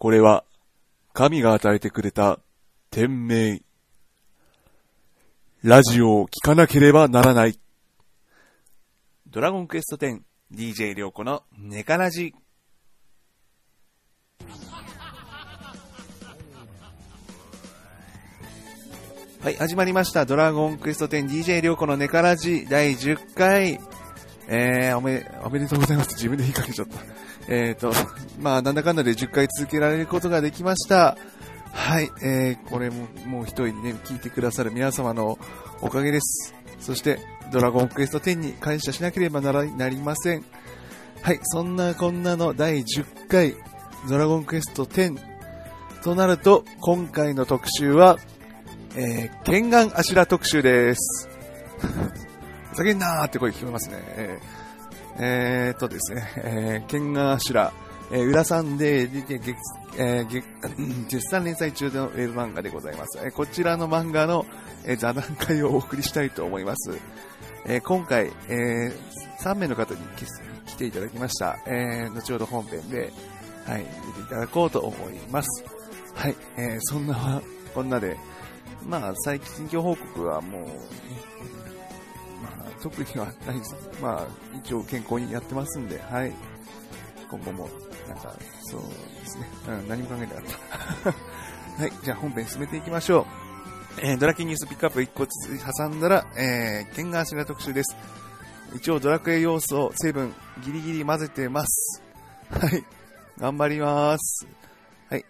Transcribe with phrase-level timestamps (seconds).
[0.00, 0.44] これは、
[1.12, 2.40] 神が与えてくれた
[2.90, 3.60] 天命。
[5.62, 7.60] ラジオを聴かなければならない。
[9.26, 10.22] ドラゴンクエスト10、
[10.54, 12.34] DJ りょうこのネカラジ。
[19.42, 20.24] はい、始まりました。
[20.24, 23.78] ドラゴンクエスト10 DJ りょうこのネカラジ第10回。
[24.48, 26.14] えー、おめ、おめでとうございます。
[26.14, 27.29] 自分で言いかけちゃった。
[27.48, 27.92] えーと、
[28.40, 31.16] まあ、なんだかんだで10回続けられることができました。
[31.72, 35.38] はい、えー、これも、もう一人ね、聞いてくださる皆様の
[35.80, 36.54] おかげです。
[36.80, 37.20] そして、
[37.52, 40.44] ドラゴンクエスト10に感謝しなければならなりません。
[41.22, 43.54] はい、そんなこんなの第10回、
[44.08, 45.18] ドラゴンクエスト10
[46.02, 48.16] となると、今回の特集は、
[48.96, 51.28] えー、剣眼アシュラ特集です。
[52.70, 53.96] ふざけんなーって声聞こえますね。
[54.16, 54.59] えー、
[55.22, 57.72] えー、っとですね、えー、剣眼アシュラ、
[58.10, 59.54] えー、サンデーで月、
[59.98, 63.20] えー、絶賛連載中のウェブ漫画でございます。
[63.22, 64.46] え、こちらの漫画の、
[64.86, 66.92] え、座談会をお送りしたいと思います。
[67.66, 68.92] え、今回、え、
[69.40, 70.00] 3名の方に
[70.66, 71.58] 来ていただきました。
[71.66, 73.12] え、後ほど本編で、
[73.66, 75.64] はい、出ていただこうと思います。
[76.14, 77.42] はい、え、そんな、
[77.74, 78.16] こんなで、
[78.86, 80.64] まあ、最近近況報告はもう、
[82.82, 83.74] 特にはないです。
[84.00, 86.32] まあ、一応健康にやってますんで、はい。
[87.30, 87.68] 今後も、
[88.08, 89.48] なんか、そうですね。
[89.68, 90.44] うん、何も考えなかっ
[91.04, 91.10] た。
[91.82, 93.26] はい、じゃあ本編進めていきましょう。
[94.02, 97.96] えー、ドラキーニュースピックアップ1個ずつ挟んだら、えー、ケンガーシラ特集です。
[98.74, 100.32] 一応ドラクエ要素成分
[100.64, 102.02] ギリギリ混ぜてます。
[102.50, 102.84] はい。
[103.38, 104.46] 頑張ります。
[105.08, 105.24] はい。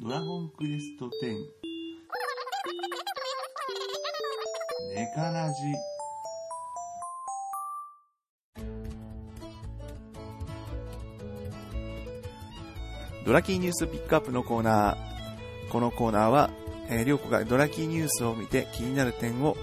[0.00, 1.53] ドラゴンクエスト10。
[4.92, 5.62] ネカラジ。
[13.24, 15.70] ドラキーニュースピックアップのコーナー。
[15.70, 16.50] このコーナーは、
[16.88, 19.56] えー、りょうこがドラキーニュースを見て気になる点を、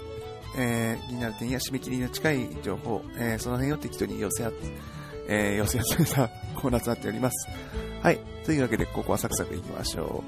[0.58, 4.58] えー、気になる点や締め切りの近い情報、えー、その辺を適当に寄せ合って、
[5.28, 7.48] えー、寄せ集めたコーナーとなっております。
[8.02, 8.20] はい。
[8.46, 10.24] というわけで、ここはサクサクいきましょ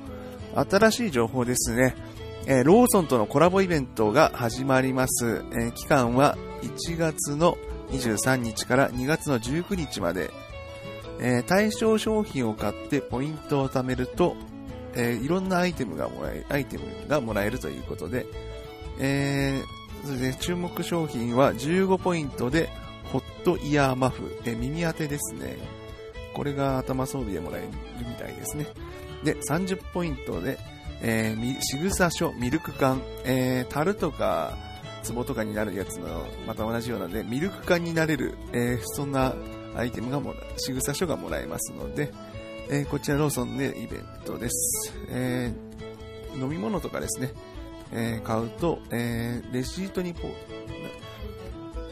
[0.56, 0.66] う。
[0.70, 1.96] 新しい情報ですね。
[2.46, 5.46] えー、ローソンとのコラボイベントが始まります。
[5.52, 7.58] えー、期間は1月の
[7.92, 10.32] 23日から2月の19日まで。
[11.20, 14.36] えー、対象商品を買ってポイントを貯めると、
[14.96, 18.26] え、いろんなアイテムがもらえ、アイテムがもらえるということで、
[19.00, 19.62] え、
[20.04, 22.70] それで注目商品は15ポイントで、
[23.06, 25.58] ホットイヤーマフ、え、耳当てですね。
[26.34, 28.68] これが頭装備でもらえるみたいですね。
[29.24, 30.58] で、30ポイントで、
[31.04, 34.58] えー、しぐさ書、ミルク缶、えー、樽とか、
[35.14, 39.36] 壺とかになるやつの、また同じようなで、ミルク缶になれる、えー、そんな
[39.76, 42.14] アイテムがもら、しぐさ書がもらえますので、
[42.70, 44.94] えー、こちらローソンでイベントです。
[45.10, 47.34] えー、飲み物とかですね、
[47.92, 50.30] えー、買うと、えー、レシートにポ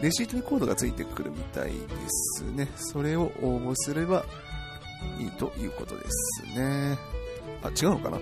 [0.01, 1.77] レシートにコードがついてくるみたいで
[2.07, 2.69] すね。
[2.77, 4.25] それを応募すれば
[5.19, 6.97] いいということですね。
[7.61, 8.17] あ、違うのかな？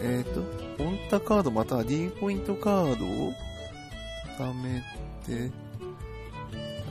[0.00, 3.32] えっ、ー、と、オンタカードまたは D ポイントカードを
[4.38, 4.82] 貯め
[5.26, 5.50] て、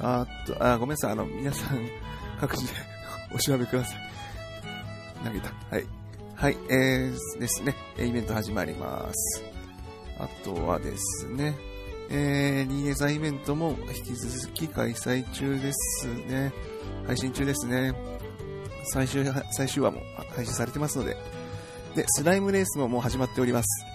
[0.01, 1.11] あっと、あ、ごめんなさい。
[1.11, 1.79] あの、皆さん、
[2.39, 2.73] 各自で
[3.33, 3.99] お調べください。
[5.23, 5.51] 投げた。
[5.69, 5.85] はい。
[6.35, 7.75] はい、えー、ですね。
[7.97, 9.43] イベント始まります。
[10.19, 11.55] あとはですね、
[12.09, 16.51] えー、ニーネザイベントも引き続き開催中ですね。
[17.07, 17.93] 配信中ですね。
[18.83, 20.01] 最終、最終話も
[20.35, 21.34] 配信されてますので。
[21.95, 23.85] で、スライムレースももう始まっております。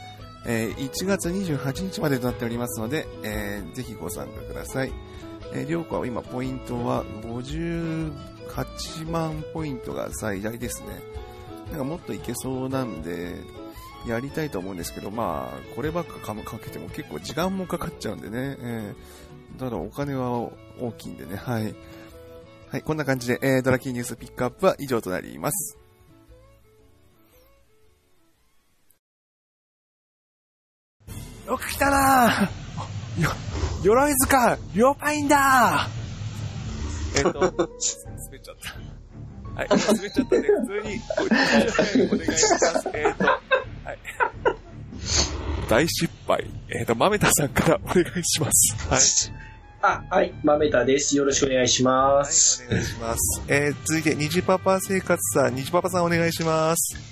[0.47, 4.93] えー、1月28日までとなっておりますので、えー、ぜひご参加ください。
[5.53, 11.03] えー、りょうこは今ポイントは58万ポイントが最大ですね。
[11.71, 13.37] なんかもっといけそうなんで、
[14.07, 18.57] やりたいと思うんですけど、まあ、こればっかかかけても結構時間もかかっちゃうんでね。
[18.61, 20.51] えー、ただお金は
[20.81, 21.37] 大きいんでね。
[21.37, 21.75] はい。
[22.71, 25.80] はい、こんな感じで、えー、ドラキーニュースピックアップは以上となります。
[31.51, 33.29] よく来たなぁよ、
[33.83, 35.89] 鎧塚、両パインだ
[37.17, 39.59] えっと、滑っちゃった。
[39.59, 42.91] はい、滑っちゃったんで、普通にご、お願いします。
[42.95, 43.39] えっと、はい。
[45.69, 46.49] 大失敗。
[46.69, 48.77] えっ、ー、と、豆田さんからお願いします。
[48.89, 49.37] はい。
[49.83, 51.17] あ、はい、豆田です。
[51.17, 52.63] よろしくお願いします。
[52.63, 53.43] はい、お願いします。
[53.49, 57.10] えー、続いて、にじパパ生活さん、にじパパさんお願いします。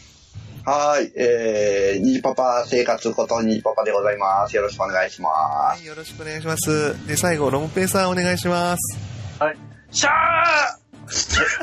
[0.70, 4.54] はい、えー、にじパパ生活ことにじパパでございます。
[4.54, 5.32] よろしくお願いします。
[5.32, 7.08] はい、よろしくお願いします。
[7.08, 8.98] で、最後、ロムペイさんお願いします。
[9.42, 9.56] はい。
[9.90, 10.12] シャー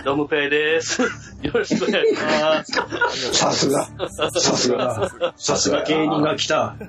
[0.04, 1.04] ドムペイです。
[1.44, 2.66] よろしくお願いしま
[3.12, 3.34] す。
[3.34, 3.88] さすが。
[4.10, 5.12] さすが。
[5.38, 6.74] さすが芸人が来た。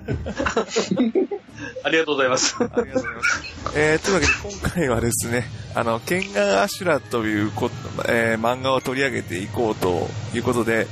[1.85, 2.57] ありがとうございます。
[2.59, 3.39] ありがとうございます。
[3.75, 4.33] えー、というわけで
[4.63, 7.71] 今回はですね、あの、ケンガンアシュラというこ、
[8.09, 10.87] えー漫画を取り上げていこうということで、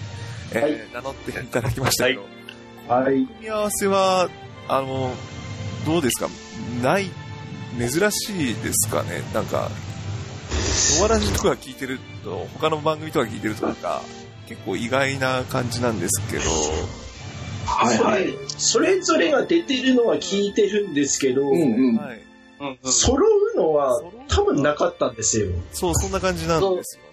[0.55, 2.25] えーはい名乗っていただきましたけど、
[2.89, 3.27] はい。
[3.27, 4.29] 組み合わせは、
[4.69, 5.13] あの、
[5.87, 6.29] どうですか？
[6.83, 7.11] ない、
[7.79, 9.23] 珍しいですかね？
[9.35, 9.71] なんか、
[10.99, 14.03] お笑いとか聞いてると、他の番組とか聞いてるとなんか、
[14.49, 16.73] 結構意外な感じなんですけど、そ
[17.67, 18.27] はいはい。
[18.27, 21.97] れそれぞれが出てるのは聞いてるんですけど、うんうん。
[21.97, 22.21] はい。
[22.85, 25.49] 揃うのは多分なかったんですよ。
[25.73, 27.09] そう、そんな感じなんですよね。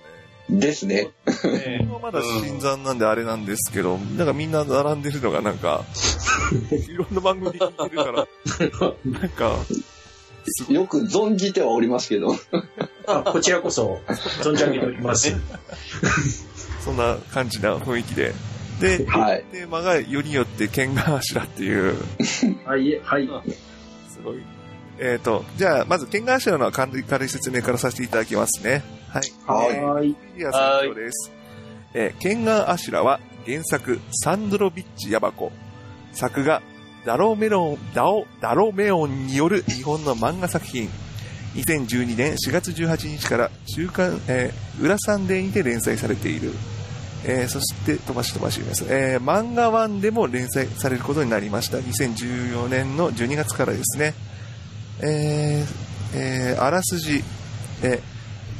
[0.49, 1.09] ですね。
[1.43, 5.85] ね僕はまだ新参なんであれなんですけど、なんかみんな並んでるのがなんか、
[6.71, 9.55] いろんな番組で聞いてるから、なんか、
[10.69, 12.35] よく存じてはおりますけど。
[13.07, 13.99] あこちらこそ
[14.41, 15.35] 存じ上げております。
[16.83, 18.33] そんな感じな雰囲気で。
[18.79, 19.43] で、はい。
[19.51, 21.95] テーマがよりによって剣が柱っていう、
[22.65, 23.27] はい、はい。
[24.09, 24.37] すごい。
[24.99, 28.83] えっ、と、じゃあ、まず剣が柱の軽い軽い説明からさせていただきますね。
[29.11, 29.23] はい。
[29.45, 30.07] はいえーはい。
[30.09, 31.31] ウィリアさん長です。
[31.93, 35.51] えー、ケンガンアシュラは原作、サンドロビッチ・ヤバコ。
[36.13, 36.61] 作画、
[37.05, 40.89] ダロメロン、ダオ、ダロメオンによる日本の漫画作品。
[41.55, 46.51] 2012年4月18日から週刊、えー、裏サンデーにて連載されている。
[47.23, 48.85] えーそして飛ばし飛ばし言います。
[48.87, 51.77] えー漫画1でも連載されることになりました。
[51.79, 54.13] 2014年の12月からですね。
[55.01, 57.21] えーえーあらすじ、
[57.83, 58.10] えー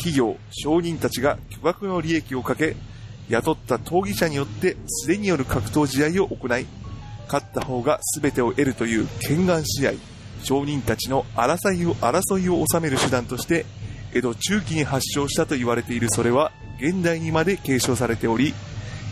[0.02, 2.76] 企業、商人たちが巨額の利益をかけ、
[3.30, 6.66] 雇った闘技者によって素手による格闘試合を行い、
[7.26, 9.92] 勝った方が全てを得るという剣眼試合、
[10.44, 13.68] 商人たちの争いを争いを収める手段として、
[14.16, 18.56] 江戸中期に発祥したと言われているそれは、現代にまで継承されており、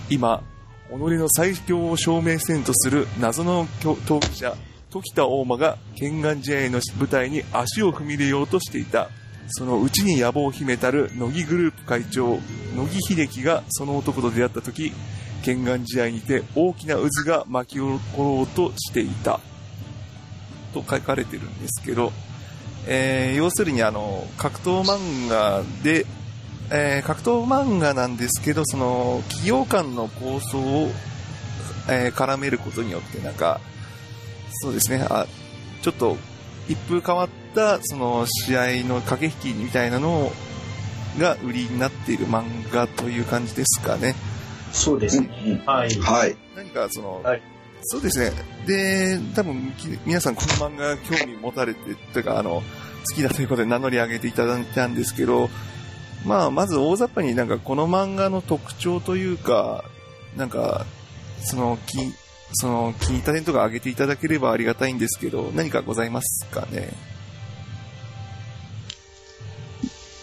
[0.10, 0.42] 今、
[0.90, 4.56] 己の最強を証明せんとする謎の闘技者、
[4.90, 9.12] 時田大馬が剣眼試合の舞台に足を踏み入れようとしていた。
[9.50, 12.40] そのうちに野望を秘めたる乃木グループ会長、
[12.76, 14.94] 乃木秀樹がその男と出会った時、
[15.44, 17.82] 剣眼試合にて大きな渦が巻き起
[18.16, 19.40] ころうとしていた。
[20.74, 22.12] と書かれてるんですけど、
[22.88, 26.06] えー要するにあの、格闘漫画で、
[26.72, 30.92] えー格闘漫画なんですけど、その、企業間の構想を、
[31.90, 33.60] えー絡めることによって、なんか、
[34.62, 35.26] そうですね、あ、
[35.82, 36.18] ちょっと、
[36.70, 40.32] 一風変わった、その、試合の駆け引きみたいなの
[41.20, 44.16] が売りになっている漫画という感じですかね。
[44.72, 45.64] そうですうんね。
[45.66, 45.90] はい。
[46.00, 46.38] はい。
[46.56, 47.42] 何かその、はい
[47.82, 48.32] そうですね。
[48.68, 52.62] で、多分き皆さんこの漫画興味持たれて、というかあの、
[53.10, 55.50] 好きだということで名乗り上げていただいたんですけど、
[56.26, 59.86] まあ、まず大雑把になんかこの漫画の特徴というか、
[60.36, 60.86] なんか、
[61.42, 61.98] その、気、
[62.54, 66.90] その、気に入った点とか挙げていただければありがたいんですけど、何かございますかね？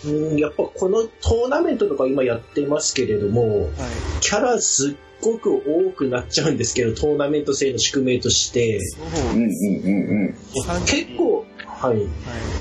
[0.04, 3.72] うんやっぱこのトーナメントとか今やってますけれども、はい。
[4.20, 9.66] キャラすっごく多くなっちゃうんですけど、トーナメント制の宿命として、そううんうんです。
[9.66, 10.84] うんうん。
[10.84, 11.35] 結構、
[11.78, 11.96] はい。
[11.96, 12.06] はい。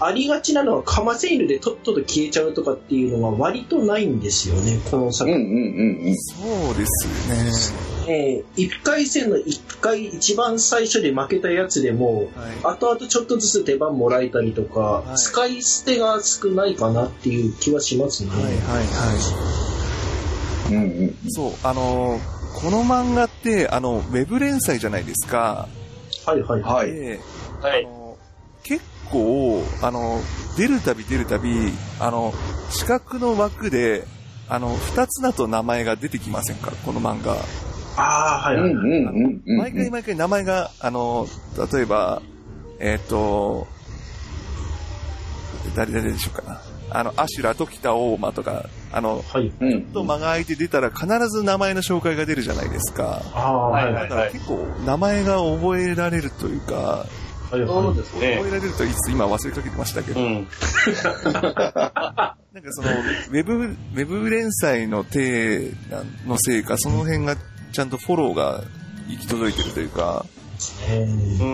[0.02, 5.46] ありがちなのはカマセイルでとっとと消えちゃうとかっていうのが割とないんですよね、この作うんう品。
[5.46, 5.60] んう
[6.04, 6.16] んうん。
[6.18, 7.76] そうですね。
[8.08, 12.30] えー、1回戦の1回、一番最初で負けたやつでも、
[12.64, 12.76] はい。
[12.76, 18.30] 後々ちょっとずつ手番もらえたりとか、はい使い捨てが少ないかなっていう気はしますね。
[18.32, 18.60] はいはいは
[20.70, 20.74] い。
[20.74, 21.16] うんうん。
[21.30, 25.68] そう、あのーこの漫画って、あの、ウェブ連載じゃないですか。
[26.26, 26.62] はいはい。
[26.62, 26.92] はい。
[26.94, 27.20] で、
[27.62, 27.84] はい。
[27.86, 28.18] あの
[28.64, 28.82] 結
[29.12, 30.20] 構、あの、
[30.58, 32.34] 出るたび出るたび、あの、
[32.70, 34.06] 四角の枠で、
[34.48, 36.72] あの、二つだと名前が出てきませんか？
[36.86, 37.36] この漫画。
[37.98, 38.72] ああ、はいはい。
[38.72, 39.58] うんうんうんうん。
[39.58, 41.28] 毎回毎回名前が、あの、
[41.74, 42.22] 例えば、
[42.80, 43.68] えっ、と、
[45.76, 46.62] 誰々でしょうかな？
[46.92, 49.52] あの、アシュラと北大馬とか、あの、はい。
[49.60, 49.82] うん。
[49.88, 53.24] と間が空いて出たら必ず名前の紹介が出るじゃないですか。
[53.34, 54.10] ああ、はいはい。
[54.10, 57.08] だから結構名前が覚えられるというか、
[57.50, 57.58] そ
[57.92, 58.48] うですね覚。
[58.48, 59.62] えられるといつ今忘れか？
[59.62, 60.34] けてましたけど、うん。
[61.24, 65.74] なんかその、ウェブ、ウェブ連載の体
[66.26, 67.36] のせいか、その辺が
[67.72, 68.64] ちゃんとフォローが
[69.10, 70.26] 行き届いてるというか、
[70.90, 71.46] えうー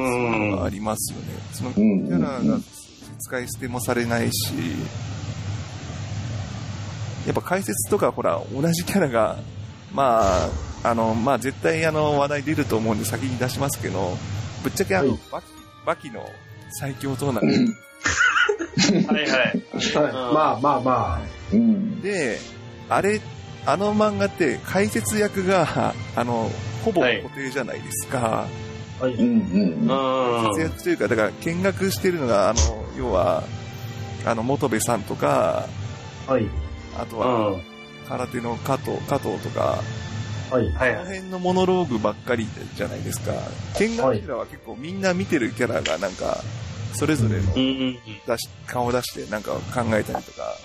[0.62, 0.64] ん。
[0.64, 1.26] ありますよね。
[1.54, 2.60] そのキうんャラが
[3.20, 4.54] 使い捨てもされないし、
[7.26, 9.38] やっぱ解説とかほら、同じキャラが、
[9.94, 10.48] ま
[10.84, 14.18] あ、あの、まあ絶対あの話題出ると思うんで先に出しますけど、
[14.64, 15.46] ぶっちゃけあの、はいバキ、
[15.86, 16.30] バキの
[16.70, 17.76] 最強トーナメンうん
[19.06, 19.30] はいはい。
[19.30, 21.22] はいまあまあまあ。
[21.52, 22.02] うん。
[22.02, 22.40] で、
[22.90, 23.22] あれ、
[23.66, 26.50] あの漫画って解説役が、あの、
[26.84, 28.48] ほぼはい固定じゃないですか。
[29.00, 29.14] はい。
[29.14, 29.90] うんうん。
[29.90, 30.54] うん。
[30.56, 32.60] 解説役というか、だから見学してるのが、あの、
[32.98, 33.44] 要は、
[34.26, 35.68] あの、元部さんとか、
[36.28, 36.46] はい。
[36.98, 37.56] あとは
[38.08, 39.80] 空手の加藤、加藤とか、
[40.52, 40.68] はい。
[40.68, 43.34] いこの辺のモノローグばっかりじゃないですか。
[43.80, 46.44] 見学者は結構みんな見てるキャラがなんか、
[46.94, 47.54] それぞれの。
[47.56, 50.58] 出し、顔を出してなんか考えたりとか、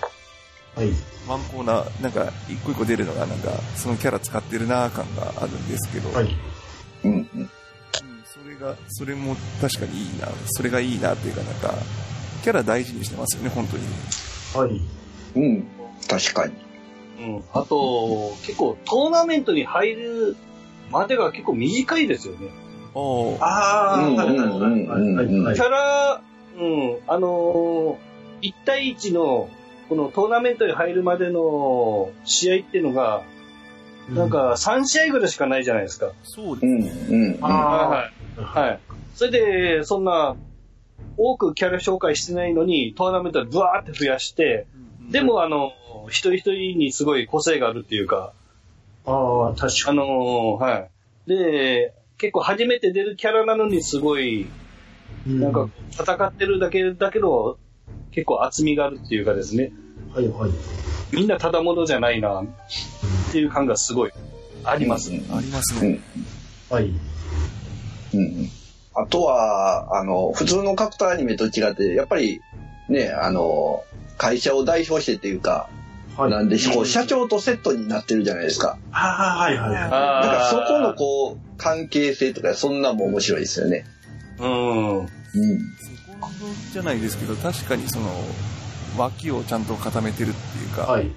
[0.75, 0.89] はい。
[1.27, 6.35] ワンコーナー、なんか一個一個出るのがなんか、そのキャラ使ってるな感があるんですけど、はい。
[7.03, 7.29] うんうん。
[7.39, 7.49] うん
[8.25, 11.73] それが、それも確かにいいな、それがいいなっていうかなんか、
[12.43, 13.83] キャラ大事にしてますよね、本当に。
[14.53, 14.81] はい。
[15.35, 15.67] うん。
[16.07, 16.53] 確かに。
[17.19, 17.43] うん。
[17.53, 20.35] あと、結構トーナメントに入る
[20.91, 22.49] までが結構短いですよね。
[23.39, 24.15] ああ、
[25.55, 26.21] キャラ、
[26.57, 29.49] うん、あのー、1対1の、
[29.89, 33.23] このトーナメントに入るまでの試合っていうのが、
[34.09, 36.11] なん、か3試合ぐらいしかないじゃないですか。
[36.23, 37.37] そうですうんね。
[37.37, 37.45] うん。
[37.45, 38.41] あはい。
[38.41, 38.79] はい。
[39.15, 40.35] それで、そんな、
[41.17, 44.67] 多くキャラ紹介してないのに、トーナメントでブワーって増やして、
[45.09, 45.73] でもあの、
[46.07, 48.33] 一人一人にすごい個性があるっていうか、
[49.05, 50.89] ああ、確かあのーは
[51.25, 51.29] い。
[51.29, 54.47] で、結構初めて出るキャラなのにすごい、
[55.25, 55.39] に。
[55.39, 57.57] なんか戦ってるだけだけど、
[58.11, 59.71] 結構厚みがあるっていうかですね、
[60.13, 60.51] はいはい。
[61.11, 62.45] みんなただものじゃないな、っ
[63.31, 64.11] ていう感がすごい
[64.63, 65.11] あります。
[65.11, 65.99] うんありますね。
[66.69, 66.75] うん。
[66.75, 66.91] はい。
[68.13, 68.49] うん。
[68.93, 72.41] あとは、あの、普通の格闘アニメと違って、やっぱり、
[72.89, 73.83] ね、あの、
[74.17, 75.69] 会社を代表してっていうか、
[76.17, 76.31] はい。
[76.31, 78.79] なんで、こう、社長とセットになってるじゃないですか。
[78.91, 79.83] ああ、はいはいはい。
[79.83, 83.85] だからあそこのこう、関係性とか、そんなんも面白いですよね。
[84.39, 84.99] うん。
[84.99, 85.07] うん。
[86.73, 88.09] じゃないですけど、確かにその、
[88.97, 91.11] 脇をちゃんと固めてるっていうか、はい。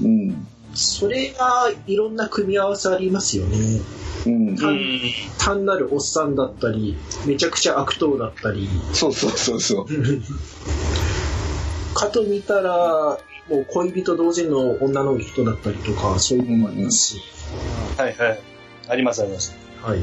[0.00, 0.46] うん。
[0.74, 3.58] それが、いろんな組み合わせありますよね。
[4.26, 4.48] うん。
[4.48, 5.00] うん。
[5.38, 8.68] 単なるおっさんだったり、めちゃくちゃ悪党だったり。
[8.94, 9.86] そうそうそうそう。
[12.00, 17.20] かと見たら、もう恋人同然の女の人だったりとか、そういうのもありますし。
[17.96, 18.40] はいはい。
[18.88, 19.54] ありますあります。
[19.82, 19.98] はい。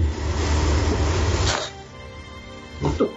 [2.82, 3.10] もっと、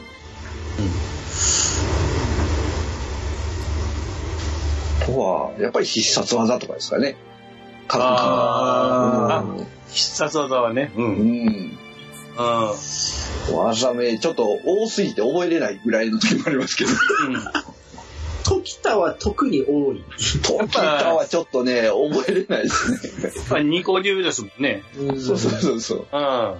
[5.03, 7.17] あとは、やっぱり必殺技とかですかね。
[7.89, 10.93] あー必殺技はね。
[10.97, 11.03] う。
[11.03, 11.79] うんん。
[12.39, 12.43] う
[13.53, 13.57] ん。
[13.57, 16.91] 技名、ちょっと多すぎて覚えれないぐらいの時もありますけど。
[18.51, 20.05] 時田は特に多い。
[20.43, 23.33] トキタはちょっとね、覚えれないですね。
[23.37, 24.83] やっぱり二個流ですもんね。
[24.97, 26.07] そうそうそうそう。
[26.13, 26.55] うん。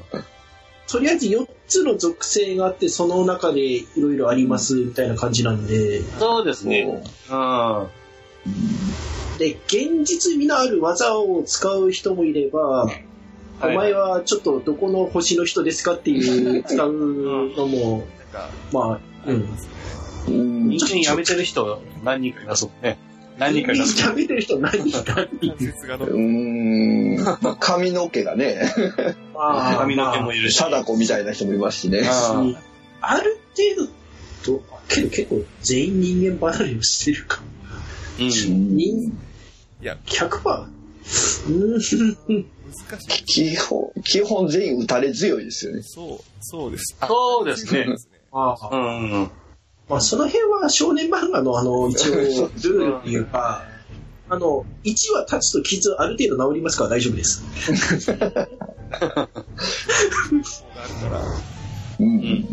[0.87, 7.03] とりあえず4つの属性があって、その中でいろいろありますみたいな感じなんで、そうですね。
[7.31, 7.89] うん。
[9.39, 12.89] で、現実味のある技を使う人もいれば、
[13.63, 19.49] お前はちょっとどこの星の人ですかっていう 使うのも、なんか、まあ、あうん。
[20.27, 20.37] りますね。
[20.37, 22.99] うん人間辞めてる人何人かいますもんね。
[23.39, 25.27] 何人かいます人間見てる人何人か
[26.07, 26.19] う。
[26.19, 27.17] ん。
[27.17, 28.73] まあ髪の毛がね、
[29.35, 30.59] まあ髪の毛もいるし。
[30.59, 32.03] 貞子みたいな人もいますしね。
[32.05, 32.45] あ
[33.01, 37.41] ある程度と、けど結構全員人間離れをしてるか。
[38.19, 38.31] うん。
[38.31, 39.13] 人、
[39.83, 40.67] いや、100%?
[40.67, 42.47] うーん。
[42.71, 43.55] 難しい。
[43.55, 45.83] 基本、基本全員打たれ強いですよね。
[45.83, 46.97] そう、そうです。
[47.01, 47.87] そうですね。
[48.33, 49.31] ああうん。
[49.91, 53.65] まあ、その辺は少年漫画のあの、一応、ルールっていうか、
[54.29, 57.43] あの、1話経つと傷ある程度治りますから大丈夫です。
[58.07, 58.57] があるか
[61.11, 61.23] ら、
[61.99, 62.47] うん。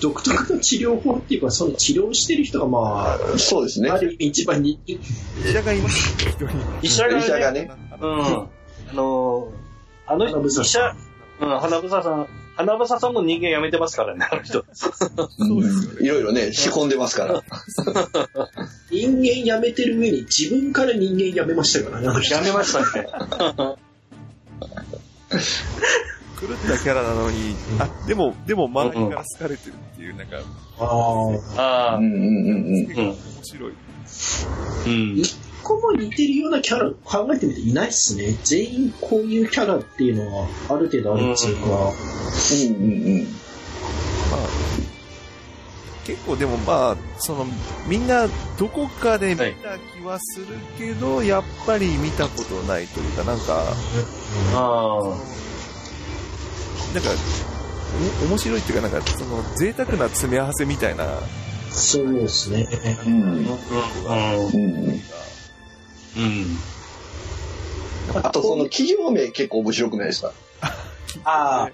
[0.00, 3.98] 独特の治療法っていうか、その治療してる人がまあ、そうですねあ。
[3.98, 4.98] る意味一番に、医
[5.52, 6.16] 者がいます。
[6.80, 7.70] 医者がね医者がね。
[8.00, 8.20] うん。
[8.22, 8.48] あ
[8.94, 9.52] の、
[10.06, 10.96] あの人、医者、
[11.40, 14.64] うん、花房さん、花房さんも人間辞めてますからね、あの人。
[15.38, 15.44] う
[16.00, 17.42] んいろいろね、仕込んでますから。
[18.90, 23.08] 人間辞めてる上に自分から人間辞めましたからね、あの人辞めましたね。
[26.40, 30.38] 狂ったキャラなのに、あ、でも、でも周りから好かれてるっていう、なんか、
[30.78, 30.84] あ
[31.56, 31.60] あ。
[31.60, 33.08] ああう、んうんうんうん。
[33.08, 33.72] 面白い。
[34.86, 35.22] うん。
[35.64, 38.36] 一個も似てるようなキャラ考えてみていないっすね。
[38.44, 43.24] 全員こういうキャラっていうのはある程度あるっていうか、うんうんうん。
[43.24, 43.28] ま
[44.36, 44.48] あ、
[46.04, 47.46] 結構でもまあ、その、
[47.86, 48.28] みんな
[48.58, 53.64] どこかで見た気はするけど、やっぱり見たことないというか、なんか、
[54.52, 55.00] あ
[56.92, 57.10] なんか、
[58.22, 61.06] お面白いっていうか、なんか、その、贅沢な詰め合わせみたいな、
[61.70, 62.68] そうですね。
[63.06, 63.46] うん
[64.06, 64.36] あ。
[64.52, 64.60] うん。
[64.60, 65.00] うん
[66.16, 66.22] うん。
[66.24, 68.18] うん。
[68.26, 70.32] あとその企業名結構面白くないですか？
[71.24, 71.72] ああ、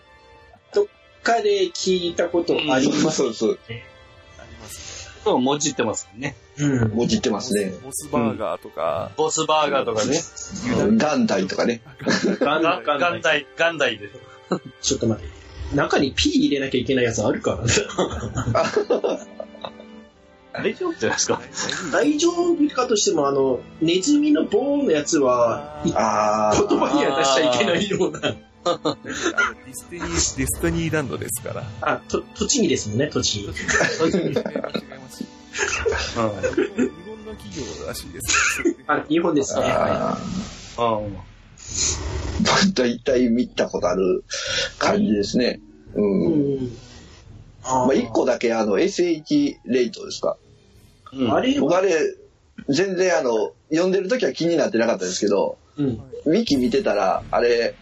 [0.74, 0.86] どっ
[1.22, 3.16] かで聞いたことあります。
[3.16, 3.58] そうそう。
[3.68, 5.12] ありますね。
[5.24, 6.36] そう、もじってますね。
[6.58, 6.88] うん。
[6.90, 7.72] もじってますね。
[7.82, 10.20] モスバーガーとか、ボスバーガーとかね。
[10.98, 11.82] 元代とかね。
[12.40, 14.10] ガンガガンガンダイ、ガンダイで。
[14.80, 15.30] ちょっと待って。
[15.76, 17.66] 中に P 入れなきゃいけないやつあるからな。
[20.52, 20.94] 大丈夫？
[20.98, 21.40] じゃないですか。
[21.92, 28.20] 大丈夫かとしても、あの、ネズミの棒のやつは、言葉には出しちゃいけないような。
[28.20, 28.36] ディ
[29.72, 31.64] スティニー、ディスティニーランドですから。
[31.80, 33.44] あ、と、栃木ですもんね、栃木。
[33.46, 33.52] 違いま
[35.08, 35.26] す日
[36.16, 36.26] 本
[37.24, 38.62] の企業らしいです。
[38.86, 39.62] あ、日本ですあ。
[39.62, 39.68] ね。
[39.68, 40.18] は
[40.78, 41.16] あうん。
[41.16, 41.20] あ。
[42.74, 44.24] 大体見たことある
[44.78, 45.60] 感じですね。
[45.94, 46.02] うい。
[46.02, 46.06] ん。
[46.06, 46.28] う
[46.62, 46.76] ん。
[47.64, 50.36] あまあ、一個だけあの SH レートですか。
[51.12, 52.14] うんあれは、僕あれ、
[52.68, 56.02] 全然あの、読んでる時は気になってなかったですけど、うん。
[56.24, 57.74] ウィキ見てたら、あれ、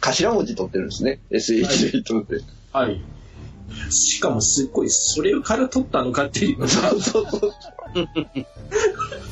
[0.00, 1.20] 頭文字取ってるんですね。
[1.30, 2.40] SH レートって。
[2.72, 3.00] はい。
[3.90, 6.68] しかもすっごい、それから取ったのかっていう。
[6.68, 7.52] そうそうそう。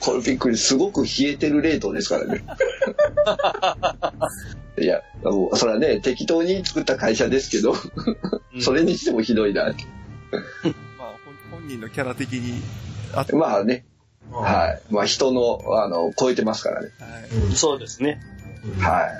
[0.00, 2.44] これびっくり、すごく冷えてるレートですからね。
[4.78, 7.74] いや、もうそれはね、適当に作った会社ですけど、
[8.60, 9.64] それにしてもひどいな。
[9.64, 9.72] まあ、
[11.50, 12.62] 本本人のキャラ的に
[13.14, 13.84] あって、まあね、
[14.30, 14.34] い。
[14.34, 14.92] はい。
[14.92, 16.88] まあ人の、あの、超えてますからね。
[16.98, 17.54] はい。
[17.54, 18.20] そうですね。
[18.78, 19.10] はい。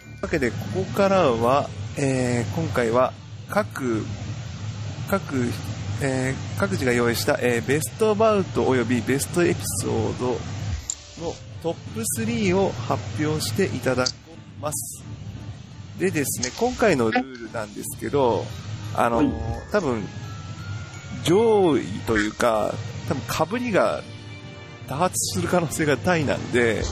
[0.00, 3.12] というわけで、ここからは、えー今回は
[3.48, 4.04] 各、
[5.08, 5.50] 各、
[6.00, 10.26] えー各自が用意した、えーベストバウトおよびベストエピソード
[11.24, 14.14] のトップ3を発表していただき
[14.60, 15.04] ます。
[15.98, 18.44] でですね、今回のルールなんですけど、
[18.94, 19.32] あの、はい
[19.70, 20.04] 多分、
[21.24, 22.74] 上位というか、
[23.08, 24.02] 多分被りが
[24.88, 26.82] 多発する可能性が大なんで、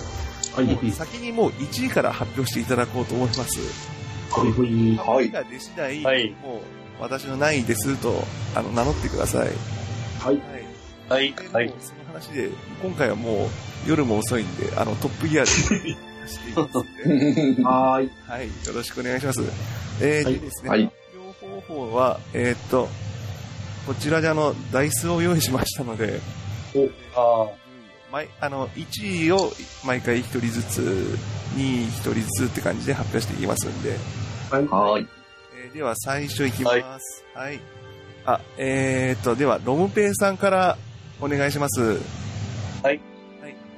[0.54, 0.92] はい。
[0.92, 3.58] 先にもう1位から発表していただこうと思います。
[4.99, 6.02] はいが出次第、
[7.00, 8.25] 私の何位ですと
[8.55, 9.49] あの名乗ってください。
[10.21, 10.43] はい。
[11.09, 11.35] はい。
[11.35, 11.75] ではい。
[11.81, 12.50] その話で、
[12.83, 13.49] 今回はもう
[13.87, 18.11] 夜も遅いんで、あのトップギアでしていきますので、 はーい。
[18.26, 19.43] はい、よろしくお願いします。
[20.00, 22.89] えー、はいでですね、はい発表方法は、えーっと、
[23.87, 26.21] こちらであの、ダイスを用意しましたので、
[27.15, 27.49] あ
[28.11, 29.52] 毎あの1位を
[29.85, 31.19] 毎回1人ずつ、
[31.57, 33.97] 2位1人ずつって感じで発表していきますんで、
[34.50, 34.67] はい。
[34.67, 35.22] はい。
[35.73, 37.25] えーでは最初いきます。
[37.35, 37.61] はい。
[38.25, 40.76] あ、えーと、では、ロムペイさんから
[41.21, 41.80] お願いします。
[41.80, 41.89] は
[42.82, 42.85] い。
[42.85, 43.00] はい。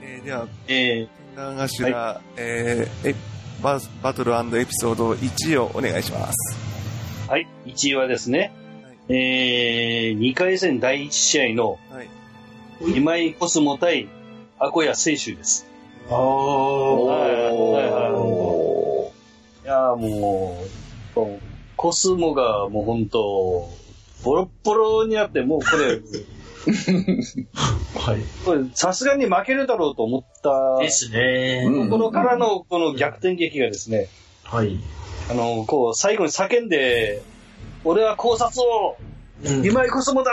[0.03, 3.15] えーでは、え天眼頭、えーえ
[3.63, 6.59] ババトルエピソード1をお願いします。
[7.29, 7.47] ー、はい。
[7.67, 8.53] 1位はですね、
[9.09, 12.09] えー、2回戦第1試合のはい。
[12.97, 14.09] 今井コスモ対
[14.59, 15.67] アコヤ清舟です。
[16.11, 16.15] あー。
[16.17, 19.13] はいはいお
[19.65, 20.63] いやーも
[21.17, 21.39] う
[21.85, 23.69] コスモがもう本当
[24.25, 26.01] ボロッボロになって、もうこれ、
[28.01, 28.21] はい。
[28.43, 31.69] これさすがに負けるだろうと思ったですね。
[31.91, 34.09] ころからのこの逆転劇がですね、
[34.45, 34.79] はい。
[35.31, 37.21] あの、こう、最後に叫んで、
[37.85, 38.97] 俺は考察を、
[39.45, 40.31] うん今井コスモだ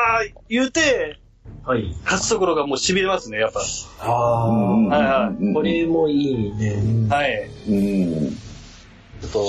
[0.48, 1.20] 言うて、
[1.66, 1.94] はい。
[2.06, 3.60] 勝つところがもう痺れますね、やっぱ。
[4.00, 7.10] あうんはいはうんこれもいいね。
[7.10, 7.50] はい。
[7.68, 8.30] うん。
[8.30, 9.46] ちょっと、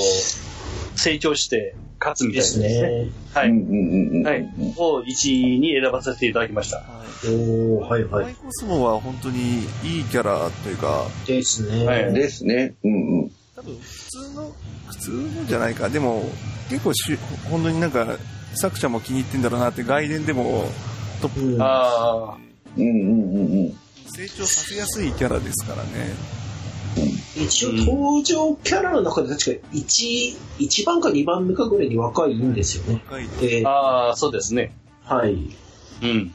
[0.96, 2.68] 成長して勝つみたいですね。
[2.68, 3.10] ね。
[3.32, 3.50] はい。
[3.50, 4.50] はい。
[4.76, 6.78] を1位に選ばせていただきました。
[6.78, 6.82] は
[7.24, 7.28] い。
[7.28, 8.24] おー、はいはい。
[8.24, 11.86] マイコスモは本当にいいキャラというか、ですね。
[11.86, 12.74] はいですね。
[12.82, 13.30] うんうん。
[13.54, 14.52] 多分普通の、
[14.88, 15.88] 普通のじゃないか。
[15.88, 16.24] でも、
[16.68, 17.16] 結構し、
[17.50, 18.18] 本当になんか、
[18.54, 20.68] 作者も気に入ってんだろうなって、外伝でも
[21.22, 22.36] トップうんあ
[22.76, 23.76] うんうんうんうん。
[24.14, 26.14] 成長させやすいキャラですからね。
[27.36, 33.02] 一応登場キャラの中で確か1、1番か2番目かぐらいに若いんですよね。
[33.06, 34.74] 若いえあ、ああ、そうですね。
[35.04, 35.32] はい。
[36.02, 36.34] うん。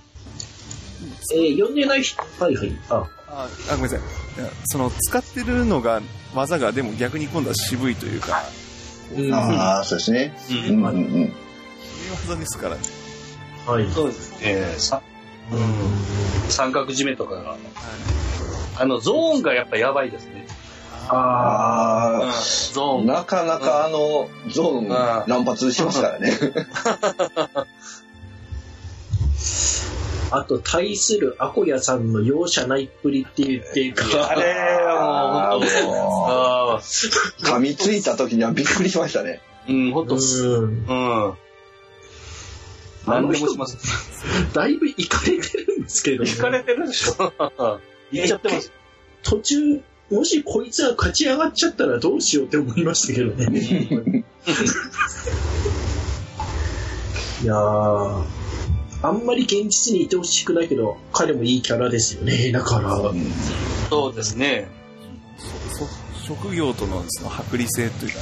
[1.35, 2.71] えー読んでない人、はいはい。
[2.89, 3.99] あ、あ、あごめんなさい。
[4.65, 6.01] その、使ってるのが、
[6.33, 8.43] 技がでも逆に今度は渋いというか、
[9.15, 10.35] うんああ、そうですね。
[10.49, 10.53] う。
[10.53, 11.21] うんんうんうん。
[11.21, 11.29] いい
[12.27, 12.81] 技ですからね。
[13.65, 13.89] はい。
[13.91, 14.75] そうですね。
[14.77, 15.01] さ
[15.51, 16.49] うん。
[16.49, 17.57] 三角締めとかが。
[18.75, 20.45] あの、ゾーンがやっぱやばいですね。
[21.09, 22.33] あああ、
[22.73, 23.05] ゾーン。
[23.05, 26.31] なかなかあの、ゾーン乱発しますからね。
[30.29, 35.65] あと、対するアコヤさんの容赦ないっぷりっていうっていうか、あれはも
[36.75, 39.41] う、噛みついた時にはびっくりしましたね。
[39.69, 40.45] うん、本当っす。
[40.45, 40.85] うん。
[40.85, 40.93] う
[41.29, 41.33] ん。
[43.05, 43.77] 何でもします。
[44.53, 47.33] だいぶいかれてるんですけど、引かれてるでしょ。
[48.11, 48.71] 言っちゃってます。
[49.23, 54.25] 途中、もしこいつが勝ち上がっちゃったらどうしようって思いましたけどね。
[57.43, 58.23] いやー、
[59.03, 62.51] あんまり現実にいてほしくないけど、彼もいいキャラですよね。
[62.51, 62.97] だから、
[63.89, 64.69] そうですね。
[65.77, 68.19] そ職業とのその剥離性というか、